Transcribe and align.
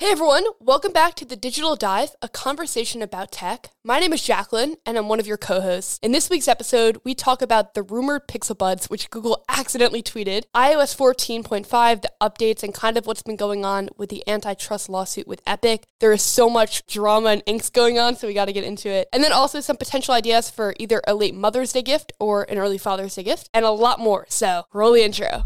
Hey 0.00 0.12
everyone, 0.12 0.46
welcome 0.60 0.92
back 0.92 1.14
to 1.16 1.26
the 1.26 1.36
Digital 1.36 1.76
Dive, 1.76 2.16
a 2.22 2.28
conversation 2.30 3.02
about 3.02 3.30
tech. 3.30 3.68
My 3.84 4.00
name 4.00 4.14
is 4.14 4.22
Jacklyn, 4.22 4.76
and 4.86 4.96
I'm 4.96 5.10
one 5.10 5.20
of 5.20 5.26
your 5.26 5.36
co 5.36 5.60
hosts. 5.60 5.98
In 6.02 6.12
this 6.12 6.30
week's 6.30 6.48
episode, 6.48 6.98
we 7.04 7.14
talk 7.14 7.42
about 7.42 7.74
the 7.74 7.82
rumored 7.82 8.26
Pixel 8.26 8.56
Buds, 8.56 8.88
which 8.88 9.10
Google 9.10 9.44
accidentally 9.50 10.02
tweeted, 10.02 10.44
iOS 10.54 10.96
14.5, 10.96 12.00
the 12.00 12.10
updates, 12.18 12.62
and 12.62 12.72
kind 12.72 12.96
of 12.96 13.06
what's 13.06 13.20
been 13.20 13.36
going 13.36 13.66
on 13.66 13.90
with 13.98 14.08
the 14.08 14.26
antitrust 14.26 14.88
lawsuit 14.88 15.28
with 15.28 15.42
Epic. 15.46 15.84
There 15.98 16.14
is 16.14 16.22
so 16.22 16.48
much 16.48 16.86
drama 16.86 17.28
and 17.28 17.44
angst 17.44 17.74
going 17.74 17.98
on, 17.98 18.16
so 18.16 18.26
we 18.26 18.32
got 18.32 18.46
to 18.46 18.54
get 18.54 18.64
into 18.64 18.88
it. 18.88 19.06
And 19.12 19.22
then 19.22 19.32
also 19.32 19.60
some 19.60 19.76
potential 19.76 20.14
ideas 20.14 20.48
for 20.48 20.74
either 20.80 21.02
a 21.06 21.14
late 21.14 21.34
Mother's 21.34 21.74
Day 21.74 21.82
gift 21.82 22.10
or 22.18 22.44
an 22.44 22.56
early 22.56 22.78
Father's 22.78 23.16
Day 23.16 23.24
gift, 23.24 23.50
and 23.52 23.66
a 23.66 23.70
lot 23.70 24.00
more. 24.00 24.24
So, 24.30 24.64
roll 24.72 24.94
the 24.94 25.04
intro. 25.04 25.44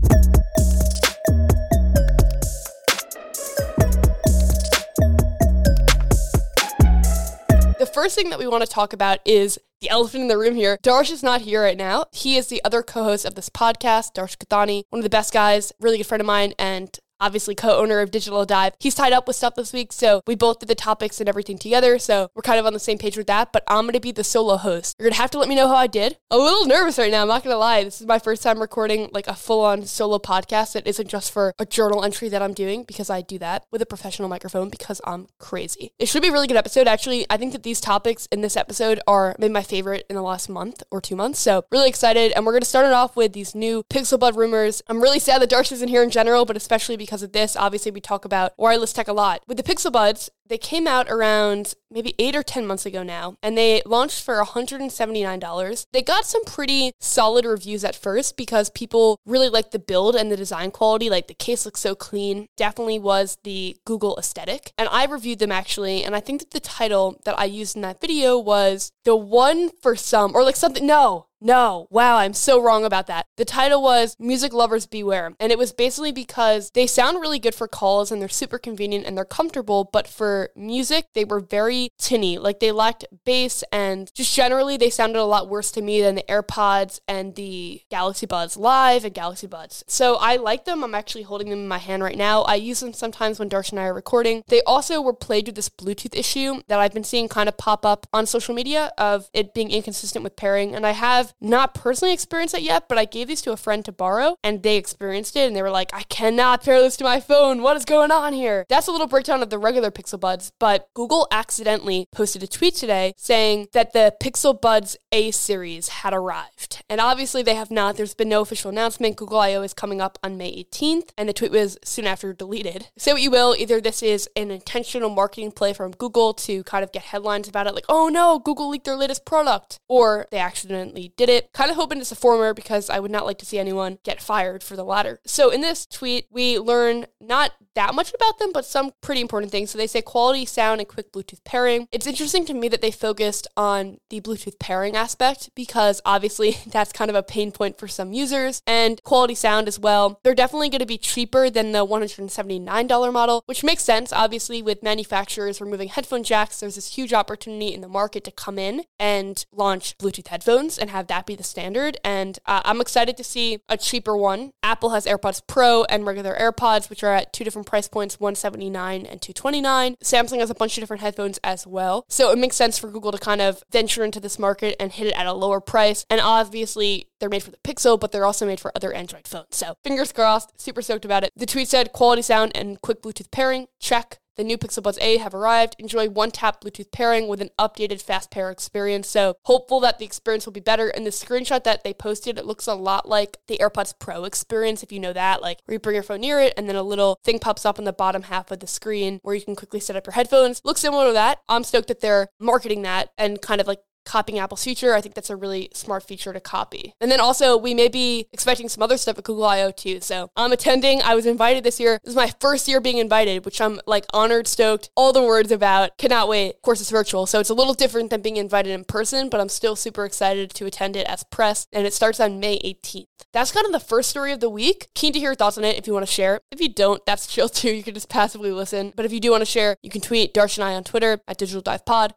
First 7.94 8.16
thing 8.16 8.30
that 8.30 8.40
we 8.40 8.48
want 8.48 8.64
to 8.64 8.68
talk 8.68 8.92
about 8.92 9.20
is 9.24 9.58
the 9.80 9.88
elephant 9.88 10.22
in 10.22 10.28
the 10.28 10.36
room 10.36 10.56
here. 10.56 10.78
Darsh 10.82 11.12
is 11.12 11.22
not 11.22 11.42
here 11.42 11.62
right 11.62 11.76
now. 11.76 12.06
He 12.12 12.36
is 12.36 12.48
the 12.48 12.62
other 12.64 12.82
co-host 12.82 13.24
of 13.24 13.36
this 13.36 13.48
podcast, 13.48 14.14
Darsh 14.14 14.36
Kathani, 14.36 14.82
one 14.90 14.98
of 14.98 15.04
the 15.04 15.10
best 15.10 15.32
guys, 15.32 15.72
really 15.78 15.98
good 15.98 16.06
friend 16.06 16.20
of 16.20 16.26
mine, 16.26 16.54
and 16.58 16.98
obviously 17.24 17.54
co-owner 17.54 18.00
of 18.00 18.10
Digital 18.10 18.44
Dive. 18.44 18.74
He's 18.78 18.94
tied 18.94 19.14
up 19.14 19.26
with 19.26 19.36
stuff 19.36 19.54
this 19.54 19.72
week, 19.72 19.92
so 19.92 20.20
we 20.26 20.34
both 20.34 20.58
did 20.58 20.68
the 20.68 20.74
topics 20.74 21.20
and 21.20 21.28
everything 21.28 21.56
together. 21.56 21.98
So 21.98 22.28
we're 22.34 22.42
kind 22.42 22.60
of 22.60 22.66
on 22.66 22.74
the 22.74 22.78
same 22.78 22.98
page 22.98 23.16
with 23.16 23.26
that. 23.28 23.50
But 23.52 23.64
I'm 23.66 23.86
gonna 23.86 23.98
be 23.98 24.12
the 24.12 24.24
solo 24.24 24.58
host. 24.58 24.94
You're 24.98 25.08
gonna 25.08 25.20
have 25.20 25.30
to 25.30 25.38
let 25.38 25.48
me 25.48 25.54
know 25.54 25.68
how 25.68 25.76
I 25.76 25.86
did. 25.86 26.18
A 26.30 26.36
little 26.36 26.66
nervous 26.66 26.98
right 26.98 27.10
now. 27.10 27.22
I'm 27.22 27.28
not 27.28 27.42
gonna 27.42 27.56
lie. 27.56 27.82
This 27.82 28.00
is 28.00 28.06
my 28.06 28.18
first 28.18 28.42
time 28.42 28.60
recording 28.60 29.08
like 29.12 29.26
a 29.26 29.34
full-on 29.34 29.86
solo 29.86 30.18
podcast 30.18 30.72
that 30.74 30.86
isn't 30.86 31.08
just 31.08 31.32
for 31.32 31.54
a 31.58 31.64
journal 31.64 32.04
entry 32.04 32.28
that 32.28 32.42
I'm 32.42 32.52
doing 32.52 32.84
because 32.84 33.08
I 33.08 33.22
do 33.22 33.38
that 33.38 33.64
with 33.72 33.80
a 33.80 33.86
professional 33.86 34.28
microphone 34.28 34.68
because 34.68 35.00
I'm 35.04 35.28
crazy. 35.38 35.92
It 35.98 36.08
should 36.08 36.22
be 36.22 36.28
a 36.28 36.32
really 36.32 36.46
good 36.46 36.56
episode. 36.56 36.86
Actually, 36.86 37.24
I 37.30 37.36
think 37.36 37.52
that 37.52 37.62
these 37.62 37.80
topics 37.80 38.26
in 38.26 38.42
this 38.42 38.56
episode 38.56 39.00
are 39.06 39.34
maybe 39.38 39.52
my 39.52 39.62
favorite 39.62 40.04
in 40.10 40.16
the 40.16 40.22
last 40.22 40.48
month 40.48 40.82
or 40.90 41.00
two 41.00 41.16
months. 41.16 41.40
So 41.40 41.64
really 41.70 41.88
excited, 41.88 42.32
and 42.32 42.44
we're 42.44 42.52
gonna 42.52 42.64
start 42.64 42.86
it 42.86 42.92
off 42.92 43.16
with 43.16 43.32
these 43.32 43.54
new 43.54 43.82
Pixel 43.90 44.18
Bud 44.18 44.36
rumors. 44.36 44.82
I'm 44.88 45.02
really 45.02 45.18
sad 45.18 45.40
that 45.40 45.50
Darsh 45.50 45.72
isn't 45.72 45.88
here 45.88 46.02
in 46.02 46.10
general, 46.10 46.44
but 46.44 46.56
especially 46.56 46.96
because 46.96 47.13
of 47.22 47.32
this. 47.32 47.56
Obviously 47.56 47.90
we 47.90 48.00
talk 48.00 48.24
about 48.24 48.52
wireless 48.56 48.92
tech 48.92 49.08
a 49.08 49.12
lot. 49.12 49.42
With 49.46 49.56
the 49.56 49.62
Pixel 49.62 49.92
Buds, 49.92 50.30
they 50.46 50.58
came 50.58 50.86
out 50.86 51.08
around 51.08 51.74
maybe 51.90 52.14
eight 52.18 52.36
or 52.36 52.42
10 52.42 52.66
months 52.66 52.84
ago 52.84 53.02
now, 53.02 53.36
and 53.42 53.56
they 53.56 53.80
launched 53.86 54.22
for 54.22 54.42
$179. 54.42 55.86
They 55.92 56.02
got 56.02 56.26
some 56.26 56.44
pretty 56.44 56.92
solid 57.00 57.44
reviews 57.44 57.84
at 57.84 57.96
first 57.96 58.36
because 58.36 58.68
people 58.70 59.18
really 59.24 59.48
liked 59.48 59.72
the 59.72 59.78
build 59.78 60.14
and 60.14 60.30
the 60.30 60.36
design 60.36 60.70
quality. 60.70 61.08
Like 61.08 61.28
the 61.28 61.34
case 61.34 61.64
looks 61.64 61.80
so 61.80 61.94
clean, 61.94 62.46
definitely 62.56 62.98
was 62.98 63.38
the 63.44 63.76
Google 63.86 64.16
aesthetic. 64.18 64.72
And 64.76 64.88
I 64.90 65.06
reviewed 65.06 65.38
them 65.38 65.52
actually, 65.52 66.04
and 66.04 66.14
I 66.14 66.20
think 66.20 66.40
that 66.40 66.50
the 66.50 66.60
title 66.60 67.20
that 67.24 67.38
I 67.38 67.44
used 67.44 67.76
in 67.76 67.82
that 67.82 68.00
video 68.00 68.38
was 68.38 68.92
The 69.04 69.16
One 69.16 69.70
for 69.82 69.96
Some, 69.96 70.34
or 70.34 70.42
like 70.42 70.56
something, 70.56 70.86
no, 70.86 71.26
no, 71.44 71.86
wow, 71.90 72.16
I'm 72.16 72.32
so 72.32 72.60
wrong 72.60 72.86
about 72.86 73.06
that. 73.08 73.26
The 73.36 73.44
title 73.44 73.82
was 73.82 74.16
Music 74.18 74.54
Lovers 74.54 74.86
Beware. 74.86 75.34
And 75.38 75.52
it 75.52 75.58
was 75.58 75.74
basically 75.74 76.10
because 76.10 76.70
they 76.72 76.86
sound 76.86 77.20
really 77.20 77.38
good 77.38 77.54
for 77.54 77.68
calls 77.68 78.10
and 78.10 78.20
they're 78.20 78.30
super 78.30 78.58
convenient 78.58 79.04
and 79.04 79.14
they're 79.14 79.26
comfortable, 79.26 79.90
but 79.92 80.08
for 80.08 80.48
music, 80.56 81.08
they 81.12 81.26
were 81.26 81.40
very 81.40 81.90
tinny. 81.98 82.38
Like 82.38 82.60
they 82.60 82.72
lacked 82.72 83.04
bass 83.26 83.62
and 83.70 84.10
just 84.14 84.34
generally 84.34 84.78
they 84.78 84.88
sounded 84.88 85.20
a 85.20 85.24
lot 85.24 85.50
worse 85.50 85.70
to 85.72 85.82
me 85.82 86.00
than 86.00 86.14
the 86.14 86.24
AirPods 86.30 87.00
and 87.06 87.34
the 87.34 87.82
Galaxy 87.90 88.24
Buds 88.24 88.56
Live 88.56 89.04
and 89.04 89.12
Galaxy 89.12 89.46
Buds. 89.46 89.84
So 89.86 90.16
I 90.16 90.36
like 90.36 90.64
them. 90.64 90.82
I'm 90.82 90.94
actually 90.94 91.24
holding 91.24 91.50
them 91.50 91.58
in 91.58 91.68
my 91.68 91.76
hand 91.78 92.02
right 92.02 92.16
now. 92.16 92.40
I 92.42 92.54
use 92.54 92.80
them 92.80 92.94
sometimes 92.94 93.38
when 93.38 93.50
Darsh 93.50 93.70
and 93.70 93.78
I 93.78 93.84
are 93.84 93.94
recording. 93.94 94.42
They 94.48 94.62
also 94.62 95.02
were 95.02 95.12
plagued 95.12 95.48
with 95.48 95.56
this 95.56 95.68
Bluetooth 95.68 96.16
issue 96.16 96.62
that 96.68 96.80
I've 96.80 96.94
been 96.94 97.04
seeing 97.04 97.28
kind 97.28 97.50
of 97.50 97.58
pop 97.58 97.84
up 97.84 98.06
on 98.14 98.24
social 98.24 98.54
media 98.54 98.92
of 98.96 99.28
it 99.34 99.52
being 99.52 99.70
inconsistent 99.70 100.22
with 100.22 100.36
pairing. 100.36 100.74
And 100.74 100.86
I 100.86 100.92
have 100.92 101.33
not 101.40 101.74
personally 101.74 102.14
experienced 102.14 102.54
it 102.54 102.62
yet, 102.62 102.88
but 102.88 102.98
I 102.98 103.04
gave 103.04 103.28
these 103.28 103.42
to 103.42 103.52
a 103.52 103.56
friend 103.56 103.84
to 103.84 103.92
borrow 103.92 104.36
and 104.42 104.62
they 104.62 104.76
experienced 104.76 105.36
it 105.36 105.46
and 105.46 105.54
they 105.54 105.62
were 105.62 105.70
like, 105.70 105.90
I 105.92 106.02
cannot 106.04 106.62
pair 106.64 106.80
this 106.80 106.96
to 106.98 107.04
my 107.04 107.20
phone. 107.20 107.62
What 107.62 107.76
is 107.76 107.84
going 107.84 108.10
on 108.10 108.32
here? 108.32 108.64
That's 108.68 108.86
a 108.86 108.92
little 108.92 109.06
breakdown 109.06 109.42
of 109.42 109.50
the 109.50 109.58
regular 109.58 109.90
Pixel 109.90 110.20
Buds, 110.20 110.52
but 110.58 110.88
Google 110.94 111.28
accidentally 111.30 112.06
posted 112.12 112.42
a 112.42 112.46
tweet 112.46 112.74
today 112.74 113.12
saying 113.16 113.68
that 113.72 113.92
the 113.92 114.14
Pixel 114.20 114.58
Buds 114.58 114.96
A 115.12 115.30
series 115.30 115.88
had 115.88 116.14
arrived. 116.14 116.82
And 116.88 117.00
obviously 117.00 117.42
they 117.42 117.54
have 117.54 117.70
not. 117.70 117.96
There's 117.96 118.14
been 118.14 118.28
no 118.28 118.40
official 118.40 118.70
announcement. 118.70 119.16
Google 119.16 119.38
I/O 119.38 119.62
is 119.62 119.74
coming 119.74 120.00
up 120.00 120.18
on 120.22 120.36
May 120.36 120.64
18th, 120.64 121.10
and 121.16 121.28
the 121.28 121.32
tweet 121.32 121.50
was 121.50 121.78
soon 121.84 122.06
after 122.06 122.32
deleted. 122.32 122.88
Say 122.96 123.12
what 123.12 123.22
you 123.22 123.30
will, 123.30 123.54
either 123.58 123.80
this 123.80 124.02
is 124.02 124.28
an 124.36 124.50
intentional 124.50 125.10
marketing 125.10 125.52
play 125.52 125.72
from 125.72 125.92
Google 125.92 126.34
to 126.34 126.62
kind 126.64 126.84
of 126.84 126.92
get 126.92 127.02
headlines 127.02 127.48
about 127.48 127.66
it, 127.66 127.74
like, 127.74 127.84
oh 127.88 128.08
no, 128.08 128.38
Google 128.38 128.70
leaked 128.70 128.84
their 128.84 128.96
latest 128.96 129.24
product, 129.24 129.78
or 129.88 130.26
they 130.30 130.38
accidentally 130.38 131.12
did 131.16 131.23
it. 131.28 131.52
Kind 131.52 131.70
of 131.70 131.76
hoping 131.76 131.98
it's 132.00 132.12
a 132.12 132.16
former 132.16 132.54
because 132.54 132.90
I 132.90 133.00
would 133.00 133.10
not 133.10 133.26
like 133.26 133.38
to 133.38 133.46
see 133.46 133.58
anyone 133.58 133.98
get 134.04 134.20
fired 134.20 134.62
for 134.62 134.76
the 134.76 134.84
latter. 134.84 135.20
So 135.26 135.50
in 135.50 135.60
this 135.60 135.86
tweet, 135.86 136.26
we 136.30 136.58
learn 136.58 137.06
not 137.20 137.52
that 137.74 137.94
much 137.94 138.12
about 138.14 138.38
them, 138.38 138.52
but 138.52 138.64
some 138.64 138.92
pretty 139.00 139.20
important 139.20 139.50
things. 139.52 139.70
So 139.70 139.78
they 139.78 139.86
say 139.86 140.02
quality 140.02 140.44
sound 140.46 140.80
and 140.80 140.88
quick 140.88 141.12
Bluetooth 141.12 141.44
pairing. 141.44 141.88
It's 141.92 142.06
interesting 142.06 142.44
to 142.46 142.54
me 142.54 142.68
that 142.68 142.80
they 142.80 142.90
focused 142.90 143.46
on 143.56 143.98
the 144.10 144.20
Bluetooth 144.20 144.58
pairing 144.58 144.96
aspect 144.96 145.50
because 145.54 146.00
obviously 146.04 146.56
that's 146.66 146.92
kind 146.92 147.10
of 147.10 147.16
a 147.16 147.22
pain 147.22 147.52
point 147.52 147.78
for 147.78 147.88
some 147.88 148.12
users 148.12 148.62
and 148.66 149.02
quality 149.02 149.34
sound 149.34 149.68
as 149.68 149.78
well. 149.78 150.20
They're 150.22 150.34
definitely 150.34 150.70
going 150.70 150.80
to 150.80 150.86
be 150.86 150.98
cheaper 150.98 151.50
than 151.50 151.72
the 151.72 151.86
$179 151.86 153.12
model, 153.12 153.42
which 153.46 153.64
makes 153.64 153.82
sense. 153.82 154.12
Obviously, 154.12 154.62
with 154.62 154.82
manufacturers 154.82 155.60
removing 155.60 155.88
headphone 155.88 156.22
jacks, 156.22 156.60
there's 156.60 156.76
this 156.76 156.94
huge 156.94 157.12
opportunity 157.12 157.74
in 157.74 157.80
the 157.80 157.88
market 157.88 158.24
to 158.24 158.30
come 158.30 158.58
in 158.58 158.84
and 158.98 159.44
launch 159.52 159.96
Bluetooth 159.98 160.28
headphones 160.28 160.78
and 160.78 160.90
have 160.90 161.03
that 161.08 161.26
be 161.26 161.34
the 161.34 161.44
standard. 161.44 161.96
And 162.04 162.38
uh, 162.46 162.62
I'm 162.64 162.80
excited 162.80 163.16
to 163.16 163.24
see 163.24 163.60
a 163.68 163.76
cheaper 163.76 164.16
one. 164.16 164.52
Apple 164.62 164.90
has 164.90 165.06
AirPods 165.06 165.42
Pro 165.46 165.84
and 165.84 166.06
regular 166.06 166.36
AirPods, 166.36 166.90
which 166.90 167.02
are 167.02 167.14
at 167.14 167.32
two 167.32 167.44
different 167.44 167.66
price 167.66 167.88
points 167.88 168.20
179 168.20 169.06
and 169.06 169.20
229 169.20 169.96
samsung 170.02 170.40
has 170.40 170.50
a 170.50 170.54
bunch 170.54 170.76
of 170.76 170.82
different 170.82 171.02
headphones 171.02 171.38
as 171.42 171.66
well. 171.66 172.04
So 172.08 172.30
it 172.30 172.38
makes 172.38 172.56
sense 172.56 172.78
for 172.78 172.90
google 172.90 173.12
to 173.12 173.18
kind 173.18 173.40
of 173.40 173.62
venture 173.70 174.04
into 174.04 174.20
this 174.20 174.38
market 174.38 174.76
and 174.80 174.92
hit 174.92 175.08
it 175.08 175.18
at 175.18 175.26
a 175.26 175.32
lower 175.32 175.60
price. 175.60 176.04
And 176.10 176.20
obviously 176.20 177.08
they're 177.20 177.28
made 177.28 177.42
for 177.42 177.50
the 177.50 177.58
pixel 177.64 177.98
but 177.98 178.12
they're 178.12 178.26
also 178.26 178.46
made 178.46 178.60
for 178.60 178.72
other 178.74 178.92
android 178.92 179.26
phones. 179.26 179.48
So 179.52 179.76
fingers 179.82 180.12
crossed 180.12 180.60
super 180.60 180.82
stoked 180.82 181.04
about 181.04 181.24
it. 181.24 181.32
The 181.36 181.46
tweet 181.46 181.68
said 181.68 181.92
quality 181.92 182.22
sound 182.22 182.52
and 182.54 182.80
quick 182.80 183.02
bluetooth 183.02 183.30
pairing. 183.30 183.66
Check 183.80 184.18
the 184.36 184.44
new 184.44 184.58
Pixel 184.58 184.82
Buds 184.82 184.98
A 185.00 185.18
have 185.18 185.34
arrived. 185.34 185.76
Enjoy 185.78 186.08
one 186.08 186.30
tap 186.30 186.60
Bluetooth 186.62 186.90
pairing 186.92 187.28
with 187.28 187.40
an 187.40 187.50
updated 187.58 188.02
fast 188.02 188.30
pair 188.30 188.50
experience. 188.50 189.08
So, 189.08 189.36
hopeful 189.42 189.80
that 189.80 189.98
the 189.98 190.04
experience 190.04 190.46
will 190.46 190.52
be 190.52 190.60
better. 190.60 190.88
And 190.88 191.06
the 191.06 191.10
screenshot 191.10 191.64
that 191.64 191.84
they 191.84 191.94
posted, 191.94 192.38
it 192.38 192.46
looks 192.46 192.66
a 192.66 192.74
lot 192.74 193.08
like 193.08 193.38
the 193.48 193.58
AirPods 193.58 193.94
Pro 193.98 194.24
experience, 194.24 194.82
if 194.82 194.92
you 194.92 195.00
know 195.00 195.12
that. 195.12 195.42
Like, 195.42 195.60
where 195.64 195.74
you 195.74 195.78
bring 195.78 195.94
your 195.94 196.02
phone 196.02 196.20
near 196.20 196.40
it, 196.40 196.54
and 196.56 196.68
then 196.68 196.76
a 196.76 196.82
little 196.82 197.18
thing 197.24 197.38
pops 197.38 197.64
up 197.64 197.78
in 197.78 197.84
the 197.84 197.92
bottom 197.92 198.22
half 198.24 198.50
of 198.50 198.60
the 198.60 198.66
screen 198.66 199.20
where 199.22 199.34
you 199.34 199.42
can 199.42 199.56
quickly 199.56 199.80
set 199.80 199.96
up 199.96 200.06
your 200.06 200.14
headphones. 200.14 200.60
Looks 200.64 200.80
similar 200.80 201.06
to 201.06 201.12
that. 201.12 201.40
I'm 201.48 201.64
stoked 201.64 201.88
that 201.88 202.00
they're 202.00 202.28
marketing 202.40 202.82
that 202.82 203.10
and 203.18 203.40
kind 203.40 203.60
of 203.60 203.66
like 203.66 203.80
copying 204.04 204.38
Apple's 204.38 204.64
feature. 204.64 204.94
I 204.94 205.00
think 205.00 205.14
that's 205.14 205.30
a 205.30 205.36
really 205.36 205.70
smart 205.74 206.02
feature 206.02 206.32
to 206.32 206.40
copy. 206.40 206.94
And 207.00 207.10
then 207.10 207.20
also, 207.20 207.56
we 207.56 207.74
may 207.74 207.88
be 207.88 208.26
expecting 208.32 208.68
some 208.68 208.82
other 208.82 208.96
stuff 208.96 209.18
at 209.18 209.24
Google 209.24 209.44
I/O 209.44 209.70
too. 209.70 210.00
So 210.00 210.30
I'm 210.36 210.52
attending. 210.52 211.02
I 211.02 211.14
was 211.14 211.26
invited 211.26 211.64
this 211.64 211.80
year. 211.80 211.98
This 212.02 212.10
is 212.10 212.16
my 212.16 212.32
first 212.40 212.68
year 212.68 212.80
being 212.80 212.98
invited, 212.98 213.44
which 213.44 213.60
I'm 213.60 213.80
like 213.86 214.06
honored, 214.12 214.46
stoked, 214.46 214.90
all 214.96 215.12
the 215.12 215.22
words 215.22 215.50
about. 215.50 215.96
Cannot 215.98 216.28
wait. 216.28 216.54
Of 216.54 216.62
course, 216.62 216.80
it's 216.80 216.90
virtual, 216.90 217.26
so 217.26 217.40
it's 217.40 217.50
a 217.50 217.54
little 217.54 217.74
different 217.74 218.10
than 218.10 218.22
being 218.22 218.36
invited 218.36 218.72
in 218.72 218.84
person, 218.84 219.28
but 219.28 219.40
I'm 219.40 219.48
still 219.48 219.76
super 219.76 220.04
excited 220.04 220.50
to 220.54 220.66
attend 220.66 220.96
it 220.96 221.06
as 221.06 221.24
press. 221.24 221.66
And 221.72 221.86
it 221.86 221.92
starts 221.92 222.20
on 222.20 222.40
May 222.40 222.58
18th. 222.60 223.06
That's 223.32 223.52
kind 223.52 223.66
of 223.66 223.72
the 223.72 223.80
first 223.80 224.10
story 224.10 224.32
of 224.32 224.40
the 224.40 224.48
week. 224.48 224.88
Keen 224.94 225.12
to 225.12 225.18
hear 225.18 225.30
your 225.30 225.34
thoughts 225.34 225.58
on 225.58 225.64
it 225.64 225.76
if 225.76 225.86
you 225.86 225.92
want 225.92 226.06
to 226.06 226.12
share. 226.12 226.40
If 226.50 226.60
you 226.60 226.68
don't, 226.68 227.04
that's 227.04 227.26
chill 227.34 227.48
too. 227.48 227.72
You 227.72 227.82
can 227.82 227.94
just 227.94 228.08
passively 228.08 228.52
listen. 228.52 228.92
But 228.94 229.04
if 229.04 229.12
you 229.12 229.20
do 229.20 229.30
want 229.30 229.40
to 229.40 229.46
share, 229.46 229.76
you 229.82 229.90
can 229.90 230.00
tweet 230.00 230.32
Darsh 230.32 230.56
and 230.56 230.64
I 230.64 230.74
on 230.74 230.84
Twitter 230.84 231.20
at 231.26 231.38
Digital 231.38 231.62
Dive 231.62 231.84
Pod. 231.84 232.14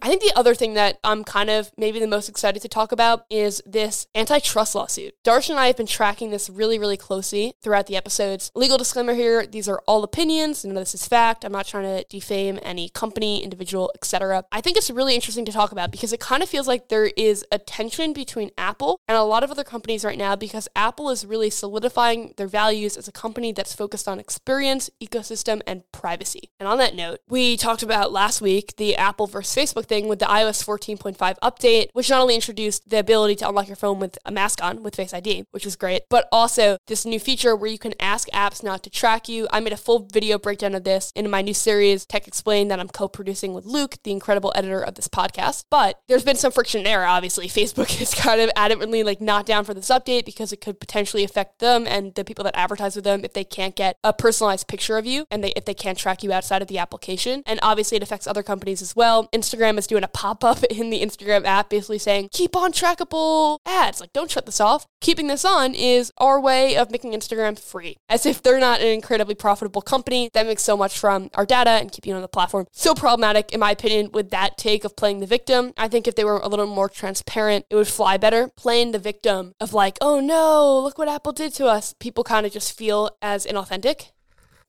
I 0.00 0.08
think 0.08 0.22
the 0.22 0.32
other 0.36 0.54
thing 0.54 0.74
that 0.74 0.98
I'm 1.02 1.24
kind 1.24 1.50
of 1.50 1.70
maybe 1.76 1.98
the 1.98 2.06
most 2.06 2.28
excited 2.28 2.62
to 2.62 2.68
talk 2.68 2.92
about 2.92 3.24
is 3.30 3.62
this 3.66 4.06
antitrust 4.14 4.74
lawsuit. 4.74 5.14
Darsh 5.24 5.50
and 5.50 5.58
I 5.58 5.66
have 5.66 5.76
been 5.76 5.86
tracking 5.86 6.30
this 6.30 6.48
really, 6.48 6.78
really 6.78 6.96
closely 6.96 7.52
throughout 7.62 7.86
the 7.86 7.96
episodes. 7.96 8.50
Legal 8.54 8.78
disclaimer 8.78 9.14
here 9.14 9.46
these 9.46 9.68
are 9.68 9.82
all 9.86 10.04
opinions, 10.04 10.64
none 10.64 10.76
of 10.76 10.82
this 10.82 10.94
is 10.94 11.08
fact. 11.08 11.44
I'm 11.44 11.52
not 11.52 11.66
trying 11.66 11.84
to 11.84 12.04
defame 12.08 12.58
any 12.62 12.88
company, 12.90 13.42
individual, 13.42 13.90
etc. 13.94 14.44
I 14.52 14.60
think 14.60 14.76
it's 14.76 14.90
really 14.90 15.14
interesting 15.14 15.44
to 15.46 15.52
talk 15.52 15.72
about 15.72 15.90
because 15.90 16.12
it 16.12 16.20
kind 16.20 16.42
of 16.42 16.48
feels 16.48 16.68
like 16.68 16.88
there 16.88 17.10
is 17.16 17.44
a 17.50 17.58
tension 17.58 18.12
between 18.12 18.50
Apple 18.56 19.00
and 19.08 19.16
a 19.16 19.22
lot 19.22 19.42
of 19.42 19.50
other 19.50 19.64
companies 19.64 20.04
right 20.04 20.18
now 20.18 20.36
because 20.36 20.68
Apple 20.76 21.10
is 21.10 21.26
really 21.26 21.50
solidifying 21.50 22.34
their 22.36 22.46
values 22.46 22.96
as 22.96 23.08
a 23.08 23.12
company 23.12 23.52
that's 23.52 23.74
focused 23.74 24.06
on 24.06 24.20
experience, 24.20 24.90
ecosystem, 25.02 25.60
and 25.66 25.82
privacy. 25.92 26.50
And 26.60 26.68
on 26.68 26.78
that 26.78 26.94
note, 26.94 27.20
we 27.28 27.56
talked 27.56 27.82
about 27.82 28.12
last 28.12 28.40
week 28.40 28.76
the 28.76 28.96
Apple 28.96 29.26
versus 29.26 29.54
Facebook 29.54 29.87
thing 29.88 30.08
with 30.08 30.18
the 30.18 30.26
iOS 30.26 30.64
14.5 30.64 31.16
update, 31.42 31.88
which 31.92 32.10
not 32.10 32.20
only 32.20 32.34
introduced 32.34 32.88
the 32.88 32.98
ability 32.98 33.36
to 33.36 33.48
unlock 33.48 33.68
your 33.68 33.76
phone 33.76 33.98
with 33.98 34.18
a 34.24 34.30
mask 34.30 34.62
on 34.62 34.82
with 34.82 34.96
Face 34.96 35.14
ID, 35.14 35.44
which 35.50 35.64
was 35.64 35.76
great, 35.76 36.02
but 36.10 36.28
also 36.32 36.76
this 36.86 37.04
new 37.04 37.18
feature 37.20 37.56
where 37.56 37.70
you 37.70 37.78
can 37.78 37.94
ask 38.00 38.28
apps 38.30 38.62
not 38.62 38.82
to 38.82 38.90
track 38.90 39.28
you. 39.28 39.48
I 39.50 39.60
made 39.60 39.72
a 39.72 39.76
full 39.76 40.08
video 40.12 40.38
breakdown 40.38 40.74
of 40.74 40.84
this 40.84 41.12
in 41.14 41.28
my 41.30 41.42
new 41.42 41.54
series, 41.54 42.04
Tech 42.06 42.26
Explained, 42.26 42.70
that 42.70 42.80
I'm 42.80 42.88
co 42.88 43.08
producing 43.08 43.54
with 43.54 43.64
Luke, 43.64 43.96
the 44.04 44.12
incredible 44.12 44.52
editor 44.54 44.80
of 44.80 44.94
this 44.94 45.08
podcast. 45.08 45.64
But 45.70 46.00
there's 46.08 46.24
been 46.24 46.36
some 46.36 46.52
friction 46.52 46.84
there, 46.84 47.04
obviously. 47.04 47.48
Facebook 47.58 48.00
is 48.00 48.14
kind 48.14 48.40
of 48.40 48.50
adamantly 48.54 49.04
like 49.04 49.20
not 49.20 49.46
down 49.46 49.64
for 49.64 49.74
this 49.74 49.88
update 49.88 50.24
because 50.24 50.52
it 50.52 50.60
could 50.60 50.80
potentially 50.80 51.24
affect 51.24 51.58
them 51.58 51.86
and 51.86 52.14
the 52.14 52.24
people 52.24 52.44
that 52.44 52.56
advertise 52.56 52.94
with 52.94 53.04
them 53.04 53.24
if 53.24 53.32
they 53.32 53.44
can't 53.44 53.74
get 53.74 53.96
a 54.04 54.12
personalized 54.12 54.68
picture 54.68 54.98
of 54.98 55.06
you 55.06 55.24
and 55.30 55.42
they 55.42 55.52
if 55.56 55.64
they 55.64 55.74
can't 55.74 55.98
track 55.98 56.22
you 56.22 56.32
outside 56.32 56.62
of 56.62 56.68
the 56.68 56.78
application. 56.78 57.42
And 57.46 57.58
obviously 57.62 57.96
it 57.96 58.02
affects 58.02 58.26
other 58.26 58.42
companies 58.42 58.82
as 58.82 58.94
well. 58.94 59.28
Instagram 59.28 59.77
is 59.78 59.86
doing 59.86 60.04
a 60.04 60.08
pop-up 60.08 60.62
in 60.70 60.90
the 60.90 61.02
Instagram 61.02 61.44
app 61.44 61.70
basically 61.70 61.98
saying, 61.98 62.28
keep 62.32 62.56
on 62.56 62.72
trackable 62.72 63.58
ads. 63.66 64.00
Like 64.00 64.12
don't 64.12 64.30
shut 64.30 64.46
this 64.46 64.60
off. 64.60 64.86
Keeping 65.00 65.28
this 65.28 65.44
on 65.44 65.74
is 65.74 66.12
our 66.18 66.40
way 66.40 66.76
of 66.76 66.90
making 66.90 67.12
Instagram 67.12 67.58
free. 67.58 67.96
As 68.08 68.26
if 68.26 68.42
they're 68.42 68.60
not 68.60 68.80
an 68.80 68.88
incredibly 68.88 69.34
profitable 69.34 69.82
company 69.82 70.30
that 70.34 70.46
makes 70.46 70.62
so 70.62 70.76
much 70.76 70.98
from 70.98 71.30
our 71.34 71.46
data 71.46 71.70
and 71.70 71.92
keeping 71.92 72.12
it 72.12 72.16
on 72.16 72.22
the 72.22 72.28
platform. 72.28 72.66
So 72.72 72.94
problematic, 72.94 73.52
in 73.52 73.60
my 73.60 73.70
opinion, 73.70 74.10
with 74.12 74.30
that 74.30 74.58
take 74.58 74.84
of 74.84 74.96
playing 74.96 75.20
the 75.20 75.26
victim. 75.26 75.72
I 75.76 75.88
think 75.88 76.06
if 76.06 76.14
they 76.14 76.24
were 76.24 76.38
a 76.38 76.48
little 76.48 76.66
more 76.66 76.88
transparent, 76.88 77.66
it 77.70 77.76
would 77.76 77.88
fly 77.88 78.16
better. 78.16 78.48
Playing 78.56 78.92
the 78.92 78.98
victim 78.98 79.52
of 79.60 79.72
like, 79.72 79.98
oh 80.00 80.20
no, 80.20 80.80
look 80.80 80.98
what 80.98 81.08
Apple 81.08 81.32
did 81.32 81.54
to 81.54 81.66
us. 81.66 81.94
People 82.00 82.24
kind 82.24 82.44
of 82.44 82.52
just 82.52 82.76
feel 82.76 83.10
as 83.22 83.46
inauthentic 83.46 84.10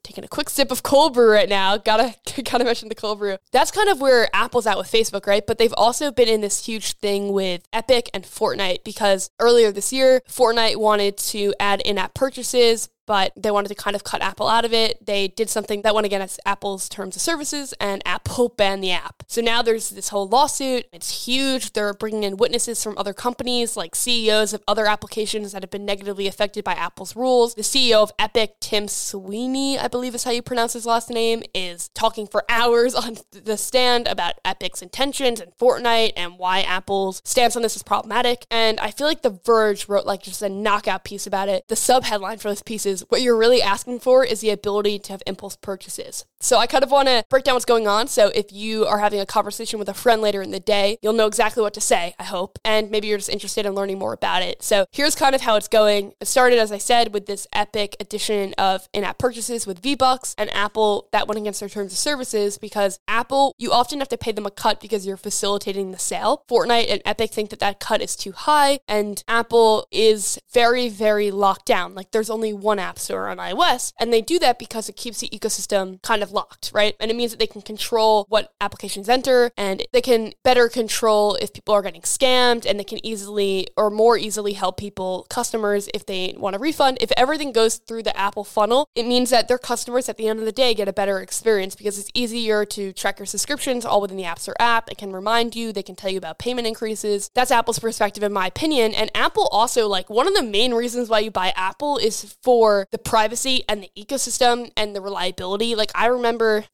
taking 0.03 0.23
a 0.23 0.27
quick 0.27 0.49
sip 0.49 0.71
of 0.71 0.83
cold 0.83 1.13
brew 1.13 1.31
right 1.31 1.49
now. 1.49 1.77
Gotta 1.89 2.15
gotta 2.43 2.63
mention 2.63 2.89
the 2.89 2.95
cold 2.95 3.19
brew. 3.19 3.37
That's 3.51 3.71
kind 3.71 3.89
of 3.89 3.99
where 3.99 4.29
Apple's 4.33 4.67
at 4.67 4.77
with 4.77 4.91
Facebook, 4.91 5.25
right? 5.27 5.45
But 5.45 5.57
they've 5.57 5.73
also 5.75 6.11
been 6.11 6.27
in 6.27 6.41
this 6.41 6.65
huge 6.65 6.93
thing 6.93 7.31
with 7.31 7.67
Epic 7.73 8.09
and 8.13 8.23
Fortnite 8.23 8.83
because 8.83 9.31
earlier 9.39 9.71
this 9.71 9.91
year, 9.91 10.21
Fortnite 10.29 10.77
wanted 10.77 11.17
to 11.17 11.53
add 11.59 11.81
in-app 11.81 12.13
purchases 12.13 12.89
but 13.09 13.33
they 13.35 13.49
wanted 13.49 13.69
to 13.69 13.73
kind 13.73 13.95
of 13.95 14.03
cut 14.03 14.21
Apple 14.21 14.47
out 14.47 14.65
of 14.65 14.71
it. 14.71 15.03
They 15.03 15.29
did 15.29 15.49
something 15.49 15.81
that 15.81 15.95
went 15.95 16.05
against 16.05 16.39
Apple's 16.45 16.87
terms 16.87 17.15
of 17.15 17.23
services, 17.23 17.73
and 17.79 18.03
Apple 18.05 18.49
banned 18.49 18.83
the 18.83 18.91
app. 18.91 19.23
So 19.25 19.41
now 19.41 19.63
there's 19.63 19.89
this 19.89 20.09
whole 20.09 20.27
lawsuit. 20.27 20.85
It's 20.93 21.25
huge. 21.25 21.73
They're 21.73 21.95
bringing 21.95 22.23
in 22.23 22.37
witnesses 22.37 22.83
from 22.83 22.95
other 22.99 23.13
companies, 23.13 23.75
like 23.75 23.95
CEOs 23.95 24.53
of 24.53 24.61
other 24.67 24.85
applications 24.85 25.53
that 25.53 25.63
have 25.63 25.71
been 25.71 25.85
negatively 25.85 26.27
affected 26.27 26.63
by 26.63 26.73
Apple's 26.73 27.15
rules. 27.15 27.55
The 27.55 27.63
CEO 27.63 28.03
of 28.03 28.11
Epic, 28.19 28.57
Tim 28.59 28.87
Sweeney, 28.87 29.79
I 29.79 29.87
believe 29.87 30.13
is 30.13 30.23
how 30.23 30.29
you 30.29 30.43
pronounce 30.43 30.73
his 30.73 30.85
last 30.85 31.09
name, 31.09 31.41
is 31.55 31.89
talking 31.95 32.27
for 32.27 32.43
hours 32.47 32.93
on 33.05 33.17
the 33.31 33.57
stand 33.57 34.07
about 34.07 34.35
Epic's 34.45 34.83
intentions 34.83 35.39
and 35.39 35.51
Fortnite 35.57 36.13
and 36.15 36.37
why 36.37 36.61
Apple's 36.61 37.23
stance 37.25 37.55
on 37.55 37.63
this 37.63 37.75
is 37.75 37.81
problematic. 37.81 38.45
And 38.51 38.79
I 38.79 38.91
feel 38.91 39.07
like 39.07 39.23
The 39.23 39.39
Verge 39.43 39.89
wrote 39.89 40.05
like 40.05 40.21
just 40.21 40.43
a 40.43 40.49
knockout 40.49 41.03
piece 41.03 41.25
about 41.25 41.49
it. 41.49 41.67
The 41.69 41.75
sub 41.75 42.03
headline 42.03 42.37
for 42.37 42.49
this 42.49 42.61
piece 42.61 42.85
is 42.85 42.98
what 43.09 43.21
you're 43.21 43.37
really 43.37 43.61
asking 43.61 43.99
for 43.99 44.25
is 44.25 44.41
the 44.41 44.49
ability 44.49 44.99
to 44.99 45.13
have 45.13 45.23
impulse 45.25 45.55
purchases. 45.55 46.25
So 46.41 46.57
I 46.57 46.67
kind 46.67 46.85
of 46.85 46.91
want 46.91 47.09
to 47.09 47.25
break 47.29 47.43
down 47.43 47.55
what's 47.55 47.65
going 47.65 47.85
on. 47.85 48.07
So 48.07 48.27
if 48.29 48.53
you 48.53 48.85
are 48.85 48.99
having 48.99 49.19
a 49.19 49.25
conversation 49.25 49.77
with 49.77 49.89
a 49.89 49.93
friend 49.93 50.21
later 50.21 50.41
in 50.41 50.51
the 50.51 50.59
day, 50.59 50.97
you'll 51.01 51.11
know 51.11 51.27
exactly 51.27 51.61
what 51.61 51.73
to 51.73 51.81
say, 51.81 52.15
I 52.17 52.23
hope. 52.23 52.57
And 52.63 52.89
maybe 52.89 53.07
you're 53.07 53.17
just 53.17 53.29
interested 53.29 53.65
in 53.65 53.73
learning 53.73 53.99
more 53.99 54.13
about 54.13 54.41
it. 54.41 54.63
So 54.63 54.85
here's 54.91 55.15
kind 55.15 55.35
of 55.35 55.41
how 55.41 55.57
it's 55.57 55.67
going. 55.67 56.13
It 56.21 56.27
started, 56.27 56.57
as 56.57 56.71
I 56.71 56.77
said, 56.77 57.13
with 57.13 57.25
this 57.25 57.45
epic 57.51 57.97
edition 57.99 58.53
of 58.57 58.87
in 58.93 59.03
app 59.03 59.17
purchases 59.17 59.67
with 59.67 59.79
V 59.79 59.95
Bucks 59.95 60.33
and 60.37 60.49
Apple 60.51 61.09
that 61.11 61.27
went 61.27 61.39
against 61.39 61.59
their 61.59 61.67
terms 61.67 61.91
of 61.91 61.97
services 61.97 62.57
because 62.57 62.99
Apple, 63.07 63.53
you 63.57 63.73
often 63.73 63.99
have 63.99 64.07
to 64.07 64.17
pay 64.17 64.31
them 64.31 64.45
a 64.45 64.51
cut 64.51 64.79
because 64.79 65.05
you're 65.05 65.17
facilitating 65.17 65.91
the 65.91 65.99
sale. 65.99 66.45
Fortnite 66.49 66.89
and 66.89 67.01
Epic 67.03 67.31
think 67.31 67.49
that 67.49 67.59
that 67.59 67.81
cut 67.81 68.01
is 68.01 68.15
too 68.15 68.31
high, 68.31 68.79
and 68.87 69.23
Apple 69.27 69.87
is 69.91 70.39
very, 70.53 70.87
very 70.87 71.31
locked 71.31 71.65
down. 71.65 71.95
Like 71.95 72.11
there's 72.11 72.29
only 72.29 72.53
one 72.53 72.79
app 72.79 72.97
store 72.97 73.27
on 73.27 73.37
iOS, 73.37 73.91
and 73.99 74.13
they 74.13 74.21
do 74.21 74.39
that 74.39 74.57
because 74.57 74.87
it 74.87 74.95
keeps 74.95 75.19
the 75.19 75.27
ecosystem 75.29 76.01
kind 76.01 76.23
of 76.23 76.28
locked, 76.31 76.71
right? 76.73 76.95
And 76.99 77.09
it 77.11 77.17
means 77.17 77.31
that 77.31 77.39
they 77.39 77.47
can 77.47 77.61
control 77.61 78.25
what 78.29 78.53
applications 78.61 79.09
enter 79.09 79.51
and 79.57 79.85
they 79.91 80.01
can 80.01 80.33
better 80.43 80.69
control 80.69 81.35
if 81.35 81.53
people 81.53 81.73
are 81.73 81.81
getting 81.81 82.01
scammed 82.01 82.65
and 82.65 82.79
they 82.79 82.83
can 82.83 83.03
easily 83.05 83.67
or 83.77 83.89
more 83.89 84.17
easily 84.17 84.53
help 84.53 84.77
people, 84.77 85.25
customers, 85.29 85.89
if 85.93 86.05
they 86.05 86.35
want 86.37 86.55
a 86.55 86.59
refund. 86.59 86.97
If 87.01 87.11
everything 87.17 87.51
goes 87.51 87.77
through 87.77 88.03
the 88.03 88.17
Apple 88.17 88.43
funnel, 88.43 88.87
it 88.95 89.05
means 89.05 89.29
that 89.29 89.47
their 89.47 89.57
customers 89.57 90.09
at 90.09 90.17
the 90.17 90.27
end 90.27 90.39
of 90.39 90.45
the 90.45 90.51
day 90.51 90.73
get 90.73 90.87
a 90.87 90.93
better 90.93 91.19
experience 91.19 91.75
because 91.75 91.97
it's 91.97 92.11
easier 92.13 92.65
to 92.65 92.93
track 92.93 93.19
your 93.19 93.25
subscriptions 93.25 93.85
all 93.85 94.01
within 94.01 94.17
the 94.17 94.25
App 94.25 94.39
Store 94.39 94.55
app. 94.59 94.89
It 94.89 94.97
can 94.97 95.11
remind 95.11 95.55
you, 95.55 95.71
they 95.71 95.83
can 95.83 95.95
tell 95.95 96.11
you 96.11 96.17
about 96.17 96.39
payment 96.39 96.67
increases. 96.67 97.29
That's 97.33 97.51
Apple's 97.51 97.79
perspective, 97.79 98.23
in 98.23 98.33
my 98.33 98.47
opinion. 98.47 98.93
And 98.93 99.09
Apple 99.15 99.47
also, 99.51 99.87
like, 99.87 100.09
one 100.09 100.27
of 100.27 100.33
the 100.33 100.43
main 100.43 100.73
reasons 100.73 101.09
why 101.09 101.19
you 101.19 101.31
buy 101.31 101.53
Apple 101.55 101.97
is 101.97 102.35
for 102.43 102.87
the 102.91 102.97
privacy 102.97 103.63
and 103.67 103.83
the 103.83 103.89
ecosystem 103.97 104.71
and 104.75 104.95
the 104.95 105.01
reliability. 105.01 105.75
Like, 105.75 105.91
I 105.95 106.07
remember 106.07 106.18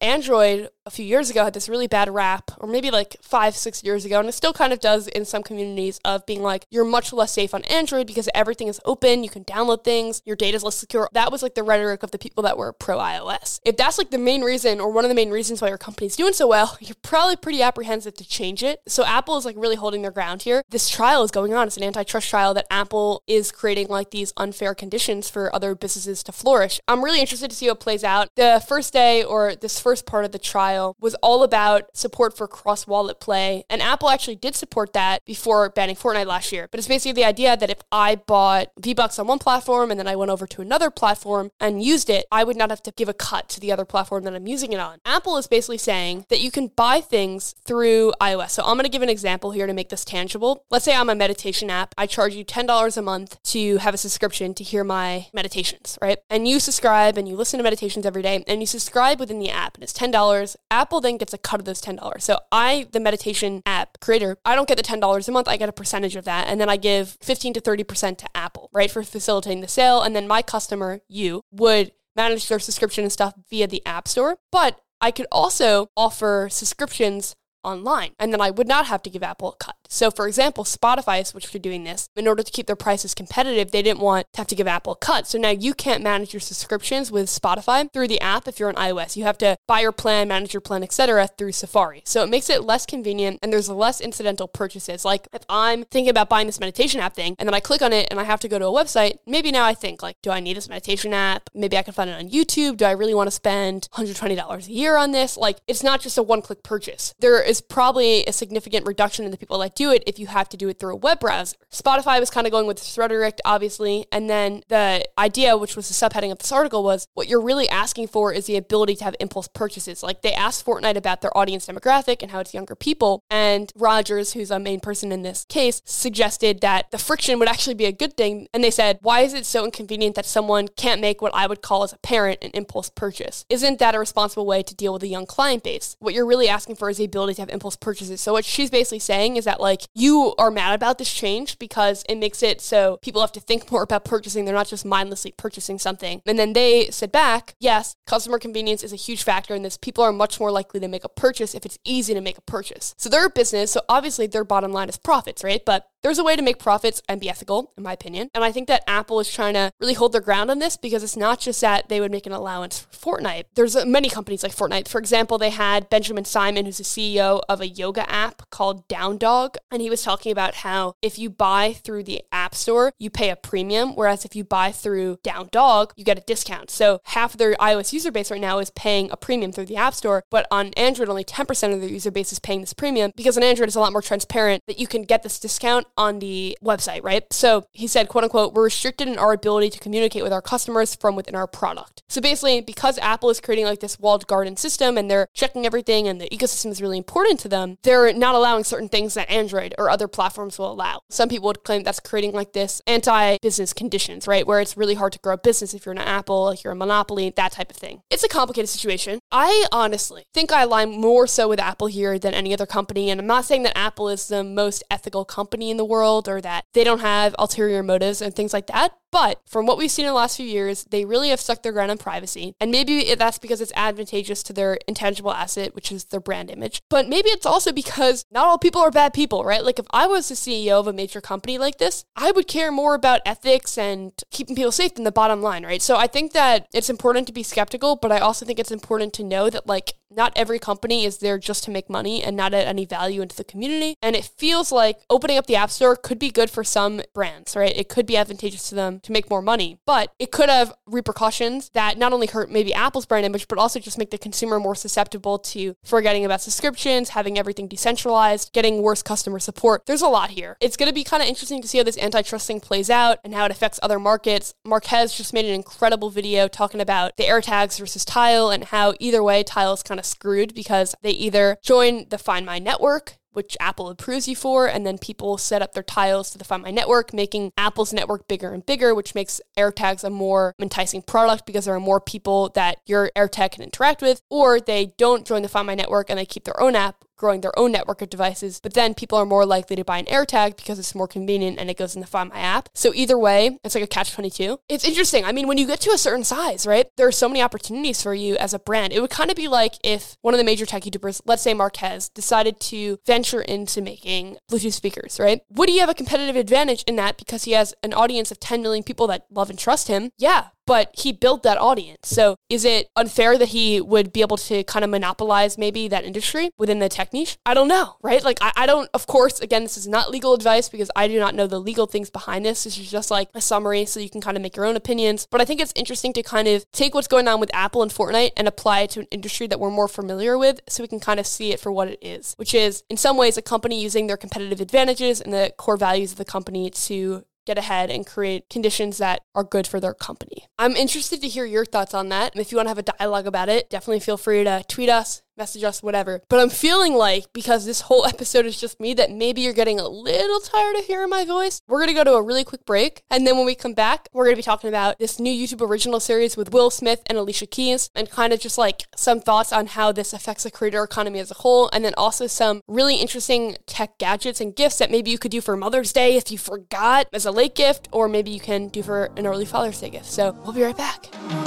Android 0.01 0.69
a 0.85 0.91
few 0.91 1.05
years 1.05 1.29
ago 1.29 1.43
had 1.43 1.53
this 1.53 1.67
really 1.67 1.87
bad 1.87 2.09
rap, 2.13 2.51
or 2.59 2.67
maybe 2.67 2.91
like 2.91 3.17
five, 3.21 3.55
six 3.55 3.83
years 3.83 4.05
ago, 4.05 4.19
and 4.19 4.29
it 4.29 4.33
still 4.33 4.53
kind 4.53 4.71
of 4.71 4.79
does 4.79 5.07
in 5.07 5.25
some 5.25 5.41
communities 5.41 5.99
of 6.05 6.25
being 6.25 6.43
like, 6.43 6.65
you're 6.69 6.85
much 6.85 7.11
less 7.11 7.31
safe 7.31 7.53
on 7.55 7.63
Android 7.63 8.05
because 8.05 8.29
everything 8.35 8.67
is 8.67 8.79
open, 8.85 9.23
you 9.23 9.29
can 9.29 9.43
download 9.43 9.83
things, 9.83 10.21
your 10.25 10.35
data 10.35 10.55
is 10.55 10.63
less 10.63 10.75
secure. 10.75 11.09
That 11.13 11.31
was 11.31 11.41
like 11.41 11.55
the 11.55 11.63
rhetoric 11.63 12.03
of 12.03 12.11
the 12.11 12.19
people 12.19 12.43
that 12.43 12.57
were 12.57 12.71
pro 12.71 12.97
iOS. 12.97 13.59
If 13.65 13.77
that's 13.77 13.97
like 13.97 14.11
the 14.11 14.19
main 14.19 14.41
reason, 14.41 14.79
or 14.79 14.91
one 14.91 15.03
of 15.03 15.09
the 15.09 15.15
main 15.15 15.31
reasons 15.31 15.61
why 15.61 15.69
your 15.69 15.79
company's 15.79 16.15
doing 16.15 16.33
so 16.33 16.47
well, 16.47 16.77
you're 16.79 16.95
probably 17.01 17.35
pretty 17.35 17.63
apprehensive 17.63 18.13
to 18.15 18.27
change 18.27 18.61
it. 18.61 18.81
So 18.87 19.03
Apple 19.03 19.37
is 19.37 19.45
like 19.45 19.55
really 19.57 19.75
holding 19.75 20.03
their 20.03 20.11
ground 20.11 20.43
here. 20.43 20.61
This 20.69 20.89
trial 20.89 21.23
is 21.23 21.31
going 21.31 21.53
on. 21.55 21.67
It's 21.67 21.77
an 21.77 21.83
antitrust 21.83 22.29
trial 22.29 22.53
that 22.53 22.67
Apple 22.69 23.23
is 23.25 23.51
creating 23.51 23.87
like 23.87 24.11
these 24.11 24.33
unfair 24.37 24.75
conditions 24.75 25.29
for 25.29 25.53
other 25.55 25.73
businesses 25.73 26.21
to 26.23 26.31
flourish. 26.31 26.79
I'm 26.87 27.03
really 27.03 27.21
interested 27.21 27.49
to 27.49 27.55
see 27.55 27.65
how 27.65 27.73
it 27.73 27.79
plays 27.79 28.03
out. 28.03 28.29
The 28.35 28.63
first 28.67 28.93
day 28.93 29.23
or 29.23 29.55
this 29.55 29.79
first 29.79 30.05
part 30.05 30.25
of 30.25 30.31
the 30.31 30.39
trial 30.39 30.74
was 30.99 31.15
all 31.15 31.43
about 31.43 31.95
support 31.95 32.35
for 32.37 32.47
cross 32.47 32.87
wallet 32.87 33.19
play. 33.19 33.63
And 33.69 33.81
Apple 33.81 34.09
actually 34.09 34.35
did 34.35 34.55
support 34.55 34.93
that 34.93 35.23
before 35.25 35.69
banning 35.69 35.95
Fortnite 35.95 36.25
last 36.25 36.51
year. 36.51 36.67
But 36.69 36.79
it's 36.79 36.87
basically 36.87 37.13
the 37.13 37.25
idea 37.25 37.57
that 37.57 37.69
if 37.69 37.79
I 37.91 38.15
bought 38.15 38.67
V 38.79 38.93
Bucks 38.93 39.19
on 39.19 39.27
one 39.27 39.39
platform 39.39 39.91
and 39.91 39.99
then 39.99 40.07
I 40.07 40.15
went 40.15 40.31
over 40.31 40.47
to 40.47 40.61
another 40.61 40.89
platform 40.89 41.51
and 41.59 41.83
used 41.83 42.09
it, 42.09 42.25
I 42.31 42.43
would 42.43 42.57
not 42.57 42.69
have 42.69 42.83
to 42.83 42.93
give 42.95 43.09
a 43.09 43.13
cut 43.13 43.49
to 43.49 43.59
the 43.59 43.71
other 43.71 43.85
platform 43.85 44.23
that 44.23 44.35
I'm 44.35 44.47
using 44.47 44.73
it 44.73 44.79
on. 44.79 44.99
Apple 45.05 45.37
is 45.37 45.47
basically 45.47 45.77
saying 45.77 46.25
that 46.29 46.39
you 46.39 46.51
can 46.51 46.67
buy 46.75 47.01
things 47.01 47.55
through 47.65 48.13
iOS. 48.21 48.51
So 48.51 48.63
I'm 48.63 48.75
going 48.75 48.83
to 48.83 48.89
give 48.89 49.01
an 49.01 49.09
example 49.09 49.51
here 49.51 49.67
to 49.67 49.73
make 49.73 49.89
this 49.89 50.05
tangible. 50.05 50.63
Let's 50.69 50.85
say 50.85 50.95
I'm 50.95 51.09
a 51.09 51.15
meditation 51.15 51.69
app. 51.69 51.93
I 51.97 52.07
charge 52.07 52.35
you 52.35 52.45
$10 52.45 52.97
a 52.97 53.01
month 53.01 53.41
to 53.43 53.77
have 53.77 53.93
a 53.93 53.97
subscription 53.97 54.53
to 54.55 54.63
hear 54.63 54.83
my 54.83 55.27
meditations, 55.33 55.97
right? 56.01 56.19
And 56.29 56.47
you 56.47 56.59
subscribe 56.59 57.17
and 57.17 57.27
you 57.27 57.35
listen 57.35 57.57
to 57.57 57.63
meditations 57.63 58.05
every 58.05 58.21
day 58.21 58.43
and 58.47 58.61
you 58.61 58.67
subscribe 58.67 59.19
within 59.19 59.39
the 59.39 59.49
app 59.49 59.75
and 59.75 59.83
it's 59.83 59.93
$10 59.93 60.55
Apple 60.71 61.01
then 61.01 61.17
gets 61.17 61.33
a 61.33 61.37
cut 61.37 61.59
of 61.59 61.65
those 61.65 61.81
$10. 61.81 62.21
So 62.21 62.39
I, 62.51 62.87
the 62.91 62.99
meditation 62.99 63.61
app 63.65 63.99
creator, 63.99 64.37
I 64.45 64.55
don't 64.55 64.67
get 64.67 64.77
the 64.77 64.83
$10 64.83 65.27
a 65.27 65.31
month. 65.31 65.47
I 65.47 65.57
get 65.57 65.69
a 65.69 65.73
percentage 65.73 66.15
of 66.15 66.25
that. 66.25 66.47
And 66.47 66.59
then 66.59 66.69
I 66.69 66.77
give 66.77 67.17
15 67.21 67.53
to 67.53 67.61
30% 67.61 68.17
to 68.17 68.27
Apple, 68.35 68.69
right, 68.73 68.89
for 68.89 69.03
facilitating 69.03 69.61
the 69.61 69.67
sale. 69.67 70.01
And 70.01 70.15
then 70.15 70.27
my 70.27 70.41
customer, 70.41 71.01
you, 71.07 71.41
would 71.51 71.91
manage 72.15 72.47
their 72.47 72.59
subscription 72.59 73.03
and 73.03 73.11
stuff 73.11 73.33
via 73.49 73.67
the 73.67 73.85
App 73.85 74.07
Store. 74.07 74.37
But 74.51 74.81
I 75.01 75.11
could 75.11 75.27
also 75.31 75.89
offer 75.95 76.47
subscriptions 76.49 77.35
online. 77.63 78.11
And 78.19 78.31
then 78.31 78.41
I 78.41 78.51
would 78.51 78.67
not 78.67 78.85
have 78.87 79.03
to 79.03 79.09
give 79.09 79.23
Apple 79.23 79.53
a 79.53 79.55
cut. 79.63 79.75
So, 79.89 80.11
for 80.11 80.27
example, 80.27 80.63
Spotify 80.63 81.25
switched 81.25 81.51
to 81.51 81.59
doing 81.59 81.83
this. 81.83 82.09
In 82.15 82.27
order 82.27 82.43
to 82.43 82.51
keep 82.51 82.67
their 82.67 82.75
prices 82.75 83.13
competitive, 83.13 83.71
they 83.71 83.81
didn't 83.81 83.99
want 83.99 84.27
to 84.33 84.39
have 84.39 84.47
to 84.47 84.55
give 84.55 84.67
Apple 84.67 84.93
a 84.93 84.95
cut. 84.95 85.27
So 85.27 85.37
now 85.37 85.49
you 85.49 85.73
can't 85.73 86.03
manage 86.03 86.33
your 86.33 86.39
subscriptions 86.39 87.11
with 87.11 87.27
Spotify 87.27 87.91
through 87.91 88.07
the 88.07 88.21
app 88.21 88.47
if 88.47 88.59
you're 88.59 88.69
on 88.69 88.75
iOS. 88.75 89.15
You 89.15 89.23
have 89.23 89.37
to 89.39 89.57
buy 89.67 89.81
your 89.81 89.91
plan, 89.91 90.27
manage 90.27 90.53
your 90.53 90.61
plan, 90.61 90.83
etc. 90.83 91.27
through 91.37 91.53
Safari. 91.53 92.01
So 92.05 92.23
it 92.23 92.29
makes 92.29 92.49
it 92.49 92.63
less 92.63 92.85
convenient 92.85 93.39
and 93.41 93.51
there's 93.51 93.69
less 93.69 94.01
incidental 94.01 94.47
purchases. 94.47 95.05
Like 95.05 95.27
if 95.33 95.43
I'm 95.49 95.83
thinking 95.85 96.09
about 96.09 96.29
buying 96.29 96.47
this 96.47 96.59
meditation 96.59 96.99
app 96.99 97.15
thing 97.15 97.35
and 97.39 97.47
then 97.47 97.53
I 97.53 97.59
click 97.59 97.81
on 97.81 97.93
it 97.93 98.07
and 98.11 98.19
I 98.19 98.23
have 98.23 98.39
to 98.41 98.47
go 98.47 98.59
to 98.59 98.67
a 98.67 98.71
website, 98.71 99.19
maybe 99.25 99.51
now 99.51 99.65
I 99.65 99.73
think 99.73 100.01
like, 100.01 100.17
do 100.21 100.31
I 100.31 100.39
need 100.39 100.57
this 100.57 100.69
meditation 100.69 101.13
app? 101.13 101.49
Maybe 101.53 101.77
I 101.77 101.83
can 101.83 101.93
find 101.93 102.09
it 102.09 102.13
on 102.13 102.29
YouTube. 102.29 102.77
Do 102.77 102.85
I 102.85 102.91
really 102.91 103.13
want 103.13 103.27
to 103.27 103.31
spend 103.31 103.87
$120 103.93 104.67
a 104.67 104.71
year 104.71 104.97
on 104.97 105.11
this? 105.11 105.37
Like 105.37 105.57
it's 105.67 105.83
not 105.83 106.01
just 106.01 106.17
a 106.17 106.23
one-click 106.23 106.63
purchase. 106.63 107.13
There 107.19 107.41
is 107.41 107.61
probably 107.61 108.23
a 108.25 108.33
significant 108.33 108.85
reduction 108.85 109.25
in 109.25 109.31
the 109.31 109.37
people 109.37 109.59
that 109.59 109.74
do 109.75 109.91
it 109.91 110.03
if 110.07 110.17
you 110.19 110.27
have 110.27 110.49
to 110.49 110.57
do 110.57 110.69
it 110.69 110.79
through 110.79 110.93
a 110.93 110.97
web 110.97 111.19
browser. 111.19 111.57
Spotify 111.71 112.19
was 112.19 112.29
kind 112.29 112.47
of 112.47 112.51
going 112.51 112.67
with 112.67 112.77
this 112.77 112.97
rhetoric, 112.97 113.39
obviously. 113.45 114.05
And 114.11 114.29
then 114.29 114.63
the 114.69 115.05
idea, 115.17 115.57
which 115.57 115.75
was 115.75 115.87
the 115.87 115.93
subheading 115.93 116.31
of 116.31 116.39
this 116.39 116.51
article, 116.51 116.83
was 116.83 117.07
what 117.13 117.27
you're 117.27 117.41
really 117.41 117.69
asking 117.69 118.07
for 118.07 118.33
is 118.33 118.45
the 118.45 118.57
ability 118.57 118.95
to 118.95 119.03
have 119.03 119.15
impulse 119.19 119.47
purchases. 119.47 120.01
Like 120.01 120.21
they 120.21 120.33
asked 120.33 120.65
Fortnite 120.65 120.95
about 120.95 121.21
their 121.21 121.35
audience 121.37 121.67
demographic 121.67 122.21
and 122.21 122.31
how 122.31 122.39
it's 122.39 122.53
younger 122.53 122.75
people. 122.75 123.23
And 123.29 123.71
Rogers, 123.75 124.33
who's 124.33 124.51
a 124.51 124.59
main 124.59 124.79
person 124.79 125.11
in 125.11 125.21
this 125.21 125.45
case, 125.49 125.81
suggested 125.85 126.61
that 126.61 126.91
the 126.91 126.97
friction 126.97 127.39
would 127.39 127.49
actually 127.49 127.75
be 127.75 127.85
a 127.85 127.91
good 127.91 128.15
thing. 128.15 128.47
And 128.53 128.63
they 128.63 128.71
said, 128.71 128.99
why 129.01 129.21
is 129.21 129.33
it 129.33 129.45
so 129.45 129.65
inconvenient 129.65 130.15
that 130.15 130.25
someone 130.25 130.69
can't 130.69 131.01
make 131.01 131.21
what 131.21 131.35
I 131.35 131.47
would 131.47 131.61
call 131.61 131.83
as 131.83 131.93
a 131.93 131.97
parent 131.97 132.39
an 132.41 132.51
impulse 132.53 132.89
purchase? 132.89 133.45
Isn't 133.49 133.79
that 133.79 133.95
a 133.95 133.99
responsible 133.99 134.45
way 134.45 134.63
to 134.63 134.75
deal 134.75 134.93
with 134.93 135.03
a 135.03 135.07
young 135.07 135.25
client 135.25 135.63
base? 135.63 135.95
What 135.99 136.13
you're 136.13 136.25
really 136.25 136.47
asking 136.47 136.75
for 136.75 136.89
is 136.89 136.97
the 136.97 137.03
ability 137.03 137.35
to 137.35 137.41
have 137.41 137.49
impulse 137.49 137.75
purchases. 137.75 138.21
So 138.21 138.33
what 138.33 138.45
she's 138.45 138.69
basically 138.69 138.99
saying 138.99 139.35
is 139.35 139.45
that 139.45 139.59
like 139.65 139.81
you 139.95 140.35
are 140.37 140.51
mad 140.51 140.75
about 140.75 140.99
this 140.99 141.11
change 141.11 141.57
because 141.57 142.05
it 142.07 142.15
makes 142.15 142.43
it 142.43 142.61
so 142.61 142.97
people 143.01 143.19
have 143.21 143.31
to 143.31 143.39
think 143.39 143.71
more 143.71 143.81
about 143.81 144.05
purchasing. 144.05 144.45
They're 144.45 144.53
not 144.53 144.67
just 144.67 144.85
mindlessly 144.85 145.33
purchasing 145.35 145.79
something. 145.79 146.21
And 146.27 146.37
then 146.37 146.53
they 146.53 146.91
said 146.91 147.11
back, 147.11 147.55
yes, 147.59 147.95
customer 148.05 148.37
convenience 148.37 148.83
is 148.83 148.93
a 148.93 148.95
huge 148.95 149.23
factor 149.23 149.55
in 149.55 149.63
this. 149.63 149.75
People 149.75 150.03
are 150.03 150.13
much 150.13 150.39
more 150.39 150.51
likely 150.51 150.79
to 150.79 150.87
make 150.87 151.03
a 151.03 151.09
purchase 151.09 151.55
if 151.55 151.65
it's 151.65 151.79
easy 151.83 152.13
to 152.13 152.21
make 152.21 152.37
a 152.37 152.41
purchase. 152.41 152.93
So 152.97 153.09
they're 153.09 153.25
a 153.25 153.29
business, 153.29 153.71
so 153.71 153.81
obviously 153.89 154.27
their 154.27 154.43
bottom 154.43 154.71
line 154.71 154.87
is 154.87 154.97
profits, 154.97 155.43
right? 155.43 155.63
But 155.65 155.87
there's 156.05 156.19
a 156.19 156.23
way 156.23 156.35
to 156.35 156.41
make 156.43 156.59
profits 156.59 157.01
and 157.09 157.19
be 157.19 157.27
ethical, 157.27 157.73
in 157.75 157.81
my 157.81 157.91
opinion. 157.91 158.29
And 158.35 158.43
I 158.43 158.51
think 158.51 158.67
that 158.67 158.83
Apple 158.87 159.19
is 159.19 159.27
trying 159.27 159.55
to 159.55 159.71
really 159.79 159.95
hold 159.95 160.11
their 160.11 160.21
ground 160.21 160.51
on 160.51 160.59
this 160.59 160.77
because 160.77 161.03
it's 161.03 161.17
not 161.17 161.39
just 161.39 161.61
that 161.61 161.89
they 161.89 161.99
would 161.99 162.11
make 162.11 162.27
an 162.27 162.31
allowance 162.31 162.85
for 162.91 163.17
Fortnite. 163.17 163.45
There's 163.55 163.75
uh, 163.75 163.85
many 163.87 164.07
companies 164.07 164.43
like 164.43 164.55
Fortnite. 164.55 164.87
For 164.87 164.99
example, 164.99 165.39
they 165.39 165.49
had 165.49 165.89
Benjamin 165.89 166.23
Simon, 166.23 166.65
who's 166.65 166.77
the 166.77 166.83
CEO 166.83 167.41
of 167.49 167.59
a 167.59 167.67
yoga 167.67 168.07
app 168.07 168.47
called 168.51 168.87
Down 168.87 169.17
Dog, 169.17 169.57
and 169.71 169.81
he 169.81 169.89
was 169.89 170.03
talking 170.03 170.31
about 170.31 170.55
how 170.55 170.93
if 171.01 171.17
you 171.17 171.27
buy 171.27 171.73
through 171.73 172.03
the 172.03 172.21
App 172.31 172.53
Store, 172.53 172.91
you 172.99 173.09
pay 173.09 173.31
a 173.31 173.35
premium, 173.35 173.95
whereas 173.95 174.25
if 174.25 174.35
you 174.35 174.43
buy 174.43 174.71
through 174.71 175.17
Down 175.23 175.49
Dog, 175.51 175.91
you 175.95 176.05
get 176.05 176.19
a 176.19 176.21
discount. 176.27 176.69
So 176.69 176.99
half 177.05 177.33
of 177.33 177.39
their 177.39 177.55
iOS 177.55 177.93
user 177.93 178.11
base 178.11 178.29
right 178.29 178.39
now 178.39 178.59
is 178.59 178.69
paying 178.69 179.09
a 179.09 179.17
premium 179.17 179.51
through 179.51 179.65
the 179.65 179.77
App 179.77 179.95
Store, 179.95 180.23
but 180.29 180.45
on 180.51 180.67
Android, 180.73 181.09
only 181.09 181.23
10% 181.23 181.73
of 181.73 181.81
their 181.81 181.89
user 181.89 182.11
base 182.11 182.31
is 182.31 182.37
paying 182.37 182.61
this 182.61 182.73
premium 182.73 183.11
because 183.15 183.37
on 183.37 183.41
Android, 183.41 183.69
it's 183.69 183.75
a 183.75 183.79
lot 183.79 183.91
more 183.91 184.03
transparent 184.03 184.61
that 184.67 184.77
you 184.77 184.85
can 184.85 185.01
get 185.01 185.23
this 185.23 185.39
discount 185.39 185.87
on 185.97 186.19
the 186.19 186.57
website, 186.63 187.03
right? 187.03 187.23
So 187.31 187.65
he 187.71 187.87
said, 187.87 188.09
quote 188.09 188.23
unquote, 188.23 188.53
we're 188.53 188.65
restricted 188.65 189.07
in 189.07 189.17
our 189.17 189.33
ability 189.33 189.69
to 189.71 189.79
communicate 189.79 190.23
with 190.23 190.33
our 190.33 190.41
customers 190.41 190.95
from 190.95 191.15
within 191.15 191.35
our 191.35 191.47
product. 191.47 192.03
So 192.09 192.21
basically, 192.21 192.61
because 192.61 192.97
Apple 192.99 193.29
is 193.29 193.39
creating 193.39 193.65
like 193.65 193.79
this 193.79 193.99
walled 193.99 194.27
garden 194.27 194.57
system 194.57 194.97
and 194.97 195.09
they're 195.09 195.27
checking 195.33 195.65
everything 195.65 196.07
and 196.07 196.19
the 196.19 196.29
ecosystem 196.29 196.71
is 196.71 196.81
really 196.81 196.97
important 196.97 197.39
to 197.41 197.49
them, 197.49 197.77
they're 197.83 198.13
not 198.13 198.35
allowing 198.35 198.63
certain 198.63 198.89
things 198.89 199.13
that 199.13 199.29
Android 199.29 199.73
or 199.77 199.89
other 199.89 200.07
platforms 200.07 200.59
will 200.59 200.71
allow. 200.71 201.01
Some 201.09 201.29
people 201.29 201.47
would 201.47 201.63
claim 201.63 201.83
that's 201.83 201.99
creating 201.99 202.33
like 202.33 202.53
this 202.53 202.81
anti 202.87 203.37
business 203.41 203.73
conditions, 203.73 204.27
right? 204.27 204.45
Where 204.45 204.61
it's 204.61 204.77
really 204.77 204.95
hard 204.95 205.13
to 205.13 205.19
grow 205.19 205.33
a 205.33 205.37
business 205.37 205.73
if 205.73 205.85
you're 205.85 205.93
an 205.93 205.99
Apple, 205.99 206.49
if 206.49 206.63
you're 206.63 206.73
a 206.73 206.75
monopoly, 206.75 207.31
that 207.35 207.51
type 207.51 207.69
of 207.69 207.77
thing. 207.77 208.01
It's 208.09 208.23
a 208.23 208.29
complicated 208.29 208.69
situation. 208.69 209.19
I 209.31 209.65
honestly 209.71 210.23
think 210.33 210.51
I 210.51 210.63
align 210.63 210.99
more 210.99 211.27
so 211.27 211.47
with 211.47 211.59
Apple 211.59 211.87
here 211.87 212.19
than 212.19 212.33
any 212.33 212.53
other 212.53 212.65
company. 212.65 213.09
And 213.09 213.19
I'm 213.19 213.27
not 213.27 213.45
saying 213.45 213.63
that 213.63 213.77
Apple 213.77 214.09
is 214.09 214.27
the 214.27 214.43
most 214.43 214.83
ethical 214.89 215.25
company 215.25 215.69
in 215.69 215.77
the 215.77 215.84
world 215.87 216.27
or 216.27 216.41
that 216.41 216.65
they 216.73 216.83
don't 216.83 216.99
have 216.99 217.35
ulterior 217.37 217.83
motives 217.83 218.21
and 218.21 218.35
things 218.35 218.53
like 218.53 218.67
that. 218.67 218.93
But 219.11 219.39
from 219.47 219.65
what 219.65 219.77
we've 219.77 219.91
seen 219.91 220.03
in 220.05 220.09
the 220.09 220.15
last 220.15 220.35
few 220.35 220.45
years, 220.45 220.83
they 220.89 221.05
really 221.05 221.29
have 221.29 221.39
stuck 221.39 221.63
their 221.63 221.71
ground 221.71 221.89
on 221.89 221.97
privacy. 221.97 222.53
And 222.59 222.69
maybe 222.69 223.15
that's 223.15 223.37
because 223.37 223.61
it's 223.61 223.71
advantageous 223.73 224.43
to 224.43 224.51
their 224.51 224.77
intangible 224.89 225.31
asset, 225.31 225.73
which 225.73 225.89
is 225.89 226.05
their 226.05 226.19
brand 226.19 226.51
image. 226.51 226.81
But 226.89 227.07
maybe 227.07 227.29
it's 227.29 227.45
also 227.45 227.71
because 227.71 228.25
not 228.29 228.45
all 228.45 228.57
people 228.57 228.81
are 228.81 228.91
bad 228.91 229.13
people, 229.13 229.45
right? 229.45 229.63
Like 229.63 229.79
if 229.79 229.85
I 229.91 230.05
was 230.05 230.27
the 230.27 230.35
CEO 230.35 230.81
of 230.81 230.87
a 230.87 230.93
major 230.93 231.21
company 231.21 231.57
like 231.57 231.77
this, 231.77 232.03
I 232.17 232.31
would 232.31 232.49
care 232.49 232.73
more 232.73 232.93
about 232.93 233.21
ethics 233.25 233.77
and 233.77 234.11
keeping 234.31 234.53
people 234.55 234.73
safe 234.73 234.95
than 234.95 235.05
the 235.05 235.13
bottom 235.13 235.41
line, 235.41 235.65
right? 235.65 235.81
So 235.81 235.95
I 235.95 236.07
think 236.07 236.33
that 236.33 236.67
it's 236.73 236.89
important 236.89 237.25
to 237.27 237.33
be 237.33 237.43
skeptical, 237.43 237.95
but 237.95 238.11
I 238.11 238.19
also 238.19 238.45
think 238.45 238.59
it's 238.59 238.71
important 238.71 239.13
to 239.13 239.23
know 239.23 239.49
that 239.49 239.65
like 239.65 239.93
not 240.15 240.33
every 240.35 240.59
company 240.59 241.05
is 241.05 241.17
there 241.17 241.37
just 241.37 241.63
to 241.65 241.71
make 241.71 241.89
money 241.89 242.23
and 242.23 242.35
not 242.35 242.53
add 242.53 242.67
any 242.67 242.85
value 242.85 243.21
into 243.21 243.35
the 243.35 243.43
community. 243.43 243.95
And 244.01 244.15
it 244.15 244.25
feels 244.37 244.71
like 244.71 244.99
opening 245.09 245.37
up 245.37 245.47
the 245.47 245.55
App 245.55 245.69
Store 245.69 245.95
could 245.95 246.19
be 246.19 246.29
good 246.29 246.49
for 246.49 246.63
some 246.63 247.01
brands, 247.13 247.55
right? 247.55 247.75
It 247.75 247.89
could 247.89 248.05
be 248.05 248.17
advantageous 248.17 248.69
to 248.69 248.75
them 248.75 248.99
to 249.01 249.11
make 249.11 249.29
more 249.29 249.41
money, 249.41 249.79
but 249.85 250.11
it 250.19 250.31
could 250.31 250.49
have 250.49 250.73
repercussions 250.85 251.69
that 251.73 251.97
not 251.97 252.13
only 252.13 252.27
hurt 252.27 252.49
maybe 252.51 252.73
Apple's 252.73 253.05
brand 253.05 253.25
image, 253.25 253.47
but 253.47 253.57
also 253.57 253.79
just 253.79 253.97
make 253.97 254.11
the 254.11 254.17
consumer 254.17 254.59
more 254.59 254.75
susceptible 254.75 255.39
to 255.39 255.75
forgetting 255.83 256.25
about 256.25 256.41
subscriptions, 256.41 257.09
having 257.09 257.37
everything 257.37 257.67
decentralized, 257.67 258.53
getting 258.53 258.81
worse 258.81 259.01
customer 259.01 259.39
support. 259.39 259.85
There's 259.85 260.01
a 260.01 260.07
lot 260.07 260.31
here. 260.31 260.57
It's 260.61 260.77
going 260.77 260.89
to 260.89 260.93
be 260.93 261.03
kind 261.03 261.21
of 261.21 261.29
interesting 261.29 261.61
to 261.61 261.67
see 261.67 261.77
how 261.77 261.83
this 261.83 261.97
antitrust 261.97 262.47
thing 262.47 262.59
plays 262.59 262.89
out 262.89 263.19
and 263.23 263.33
how 263.33 263.45
it 263.45 263.51
affects 263.51 263.79
other 263.83 263.99
markets. 263.99 264.53
Marques 264.65 265.17
just 265.17 265.33
made 265.33 265.45
an 265.45 265.53
incredible 265.53 266.09
video 266.09 266.47
talking 266.47 266.81
about 266.81 267.17
the 267.17 267.23
AirTags 267.23 267.79
versus 267.79 268.05
Tile 268.05 268.49
and 268.49 268.65
how 268.65 268.93
either 268.99 269.21
way, 269.23 269.43
Tile 269.43 269.73
is 269.73 269.83
kind 269.83 269.99
screwed 270.05 270.53
because 270.53 270.95
they 271.01 271.11
either 271.11 271.57
join 271.61 272.07
the 272.09 272.17
Find 272.17 272.45
My 272.45 272.59
network 272.59 273.17
which 273.35 273.57
Apple 273.59 273.89
approves 273.89 274.27
you 274.27 274.35
for, 274.35 274.67
and 274.67 274.85
then 274.85 274.97
people 274.97 275.37
set 275.37 275.61
up 275.61 275.73
their 275.73 275.83
tiles 275.83 276.31
to 276.31 276.37
the 276.37 276.45
Find 276.45 276.63
My 276.63 276.71
network, 276.71 277.13
making 277.13 277.51
Apple's 277.57 277.93
network 277.93 278.27
bigger 278.27 278.53
and 278.53 278.65
bigger, 278.65 278.95
which 278.95 279.13
makes 279.13 279.41
AirTags 279.57 280.03
a 280.03 280.09
more 280.09 280.53
enticing 280.59 281.01
product 281.01 281.45
because 281.45 281.65
there 281.65 281.75
are 281.75 281.79
more 281.79 281.99
people 281.99 282.49
that 282.55 282.79
your 282.85 283.11
AirTag 283.15 283.51
can 283.51 283.63
interact 283.63 284.01
with, 284.01 284.21
or 284.29 284.59
they 284.59 284.93
don't 284.97 285.27
join 285.27 285.41
the 285.41 285.49
Find 285.49 285.67
My 285.67 285.75
network 285.75 286.09
and 286.09 286.17
they 286.17 286.25
keep 286.25 286.45
their 286.45 286.59
own 286.61 286.75
app, 286.75 287.03
growing 287.17 287.41
their 287.41 287.57
own 287.57 287.71
network 287.71 288.01
of 288.01 288.09
devices, 288.09 288.59
but 288.61 288.73
then 288.73 288.93
people 288.93 289.17
are 289.17 289.25
more 289.25 289.45
likely 289.45 289.75
to 289.75 289.83
buy 289.83 289.97
an 289.97 290.05
AirTag 290.05 290.57
because 290.57 290.79
it's 290.79 290.95
more 290.95 291.07
convenient 291.07 291.59
and 291.59 291.69
it 291.69 291.77
goes 291.77 291.95
in 291.95 292.01
the 292.01 292.07
Find 292.07 292.29
My 292.29 292.39
app. 292.39 292.69
So 292.73 292.93
either 292.93 293.17
way, 293.17 293.57
it's 293.63 293.75
like 293.75 293.83
a 293.83 293.87
catch 293.87 294.13
22. 294.13 294.59
It's 294.69 294.85
interesting. 294.85 295.25
I 295.25 295.31
mean, 295.31 295.47
when 295.47 295.57
you 295.57 295.67
get 295.67 295.79
to 295.81 295.91
a 295.91 295.97
certain 295.97 296.23
size, 296.23 296.65
right, 296.65 296.87
there 296.97 297.07
are 297.07 297.11
so 297.11 297.27
many 297.27 297.41
opportunities 297.41 298.01
for 298.01 298.13
you 298.13 298.35
as 298.37 298.53
a 298.53 298.59
brand. 298.59 298.93
It 298.93 299.01
would 299.01 299.09
kind 299.09 299.29
of 299.29 299.35
be 299.35 299.47
like 299.47 299.73
if 299.83 300.17
one 300.21 300.33
of 300.33 300.37
the 300.37 300.43
major 300.43 300.65
tech 300.65 300.83
YouTubers, 300.83 301.21
let's 301.25 301.41
say 301.41 301.53
Marques, 301.53 302.09
decided 302.09 302.59
to 302.61 302.97
venture 303.05 303.41
into 303.41 303.81
making 303.81 304.37
Bluetooth 304.51 304.73
speakers, 304.73 305.19
right? 305.19 305.41
Would 305.49 305.69
he 305.69 305.79
have 305.79 305.89
a 305.89 305.93
competitive 305.93 306.35
advantage 306.35 306.83
in 306.83 306.95
that 306.97 307.17
because 307.17 307.43
he 307.43 307.53
has 307.53 307.73
an 307.83 307.93
audience 307.93 308.31
of 308.31 308.39
10 308.39 308.61
million 308.61 308.83
people 308.83 309.07
that 309.07 309.25
love 309.29 309.49
and 309.49 309.59
trust 309.59 309.87
him? 309.87 310.11
Yeah, 310.17 310.47
but 310.65 310.89
he 310.97 311.11
built 311.11 311.43
that 311.43 311.57
audience. 311.57 311.99
So 312.03 312.35
is 312.49 312.65
it 312.65 312.89
unfair 312.95 313.37
that 313.37 313.49
he 313.49 313.79
would 313.79 314.11
be 314.11 314.21
able 314.21 314.37
to 314.37 314.63
kind 314.63 314.83
of 314.83 314.91
monopolize 314.91 315.57
maybe 315.57 315.87
that 315.87 316.03
industry 316.03 316.49
within 316.57 316.79
the 316.79 316.89
tech 316.89 317.04
niche? 317.13 317.37
I 317.45 317.53
don't 317.53 317.67
know, 317.67 317.95
right? 318.01 318.23
Like, 318.23 318.37
I, 318.41 318.51
I 318.55 318.65
don't, 318.65 318.89
of 318.93 319.07
course, 319.07 319.39
again, 319.39 319.63
this 319.63 319.77
is 319.77 319.87
not 319.87 320.11
legal 320.11 320.33
advice 320.33 320.69
because 320.69 320.91
I 320.95 321.07
do 321.07 321.19
not 321.19 321.35
know 321.35 321.47
the 321.47 321.59
legal 321.59 321.85
things 321.85 322.09
behind 322.09 322.45
this. 322.45 322.63
This 322.63 322.77
is 322.77 322.89
just 322.89 323.11
like 323.11 323.29
a 323.33 323.41
summary 323.41 323.85
so 323.85 323.99
you 323.99 324.09
can 324.09 324.21
kind 324.21 324.37
of 324.37 324.43
make 324.43 324.55
your 324.55 324.65
own 324.65 324.75
opinions. 324.75 325.27
But 325.29 325.41
I 325.41 325.45
think 325.45 325.61
it's 325.61 325.73
interesting 325.75 326.13
to 326.13 326.23
kind 326.23 326.47
of 326.47 326.69
take 326.71 326.93
what's 326.93 327.07
going 327.07 327.27
on 327.27 327.39
with 327.39 327.53
Apple 327.53 327.81
and 327.81 327.91
Fortnite 327.91 328.31
and 328.37 328.47
apply 328.47 328.81
it 328.81 328.91
to 328.91 329.01
an 329.01 329.07
industry 329.11 329.47
that 329.47 329.59
we're 329.59 329.71
more 329.71 329.87
familiar 329.87 330.37
with 330.37 330.61
so 330.67 330.83
we 330.83 330.87
can 330.87 330.99
kind 330.99 331.19
of 331.19 331.27
see 331.27 331.51
it 331.51 331.59
for 331.59 331.71
what 331.71 331.87
it 331.87 331.99
is, 332.01 332.33
which 332.37 332.53
is 332.53 332.83
in 332.89 332.97
some 332.97 333.17
ways 333.17 333.37
a 333.37 333.41
company 333.41 333.81
using 333.81 334.07
their 334.07 334.17
competitive 334.17 334.61
advantages 334.61 335.21
and 335.21 335.33
the 335.33 335.53
core 335.57 335.77
values 335.77 336.11
of 336.11 336.17
the 336.17 336.25
company 336.25 336.69
to 336.69 337.23
get 337.45 337.57
ahead 337.57 337.89
and 337.89 338.07
create 338.07 338.49
conditions 338.49 338.97
that 338.97 339.21
are 339.35 339.43
good 339.43 339.67
for 339.67 339.79
their 339.79 339.93
company. 339.93 340.47
I'm 340.57 340.75
interested 340.75 341.21
to 341.21 341.27
hear 341.27 341.45
your 341.45 341.65
thoughts 341.65 341.93
on 341.93 342.09
that. 342.09 342.35
If 342.35 342.51
you 342.51 342.57
want 342.57 342.65
to 342.65 342.71
have 342.71 342.79
a 342.79 342.83
dialogue 342.83 343.27
about 343.27 343.49
it, 343.49 343.69
definitely 343.69 343.99
feel 343.99 344.17
free 344.17 344.43
to 344.43 344.63
tweet 344.67 344.89
us, 344.89 345.21
message 345.37 345.63
us, 345.63 345.83
whatever. 345.83 346.21
But 346.29 346.39
I'm 346.39 346.49
feeling 346.49 346.93
like 346.93 347.31
because 347.33 347.65
this 347.65 347.81
whole 347.81 348.05
episode 348.13 348.45
is 348.45 348.59
just 348.59 348.79
me, 348.79 348.93
that 348.95 349.11
maybe 349.11 349.41
you're 349.41 349.53
getting 349.53 349.79
a 349.79 349.87
little 349.87 350.39
tired 350.39 350.75
of 350.77 350.85
hearing 350.85 351.09
my 351.09 351.25
voice. 351.25 351.61
We're 351.67 351.79
gonna 351.79 351.93
go 351.93 352.03
to 352.03 352.13
a 352.13 352.23
really 352.23 352.43
quick 352.43 352.65
break, 352.65 353.03
and 353.09 353.25
then 353.25 353.37
when 353.37 353.45
we 353.45 353.55
come 353.55 353.73
back, 353.73 354.07
we're 354.13 354.25
gonna 354.25 354.35
be 354.35 354.41
talking 354.41 354.67
about 354.67 354.99
this 354.99 355.19
new 355.19 355.31
YouTube 355.31 355.67
original 355.67 355.99
series 355.99 356.37
with 356.37 356.51
Will 356.51 356.69
Smith 356.69 357.01
and 357.07 357.17
Alicia 357.17 357.47
Keys, 357.47 357.89
and 357.95 358.09
kind 358.09 358.33
of 358.33 358.39
just 358.39 358.57
like 358.57 358.83
some 358.95 359.19
thoughts 359.19 359.51
on 359.51 359.67
how 359.67 359.91
this 359.91 360.13
affects 360.13 360.43
the 360.43 360.51
creator 360.51 360.83
economy 360.83 361.19
as 361.19 361.31
a 361.31 361.35
whole, 361.35 361.69
and 361.73 361.83
then 361.83 361.93
also 361.97 362.27
some 362.27 362.61
really 362.67 362.95
interesting 362.95 363.57
tech 363.65 363.97
gadgets 363.97 364.41
and 364.41 364.55
gifts 364.55 364.77
that 364.77 364.91
maybe 364.91 365.11
you 365.11 365.17
could 365.17 365.31
do 365.31 365.41
for 365.41 365.55
Mother's 365.55 365.93
Day 365.93 366.15
if 366.15 366.31
you 366.31 366.37
forgot 366.37 367.07
as 367.13 367.25
a 367.25 367.31
late 367.31 367.55
gift, 367.55 367.87
or 367.91 368.07
maybe 368.07 368.31
you 368.31 368.39
can 368.39 368.69
do 368.69 368.83
for 368.83 369.11
an 369.17 369.27
early 369.27 369.45
Father's 369.45 369.79
Day 369.79 369.89
gift. 369.89 370.05
So 370.05 370.31
we'll 370.43 370.53
be 370.53 370.63
right 370.63 370.77
back. 370.77 371.44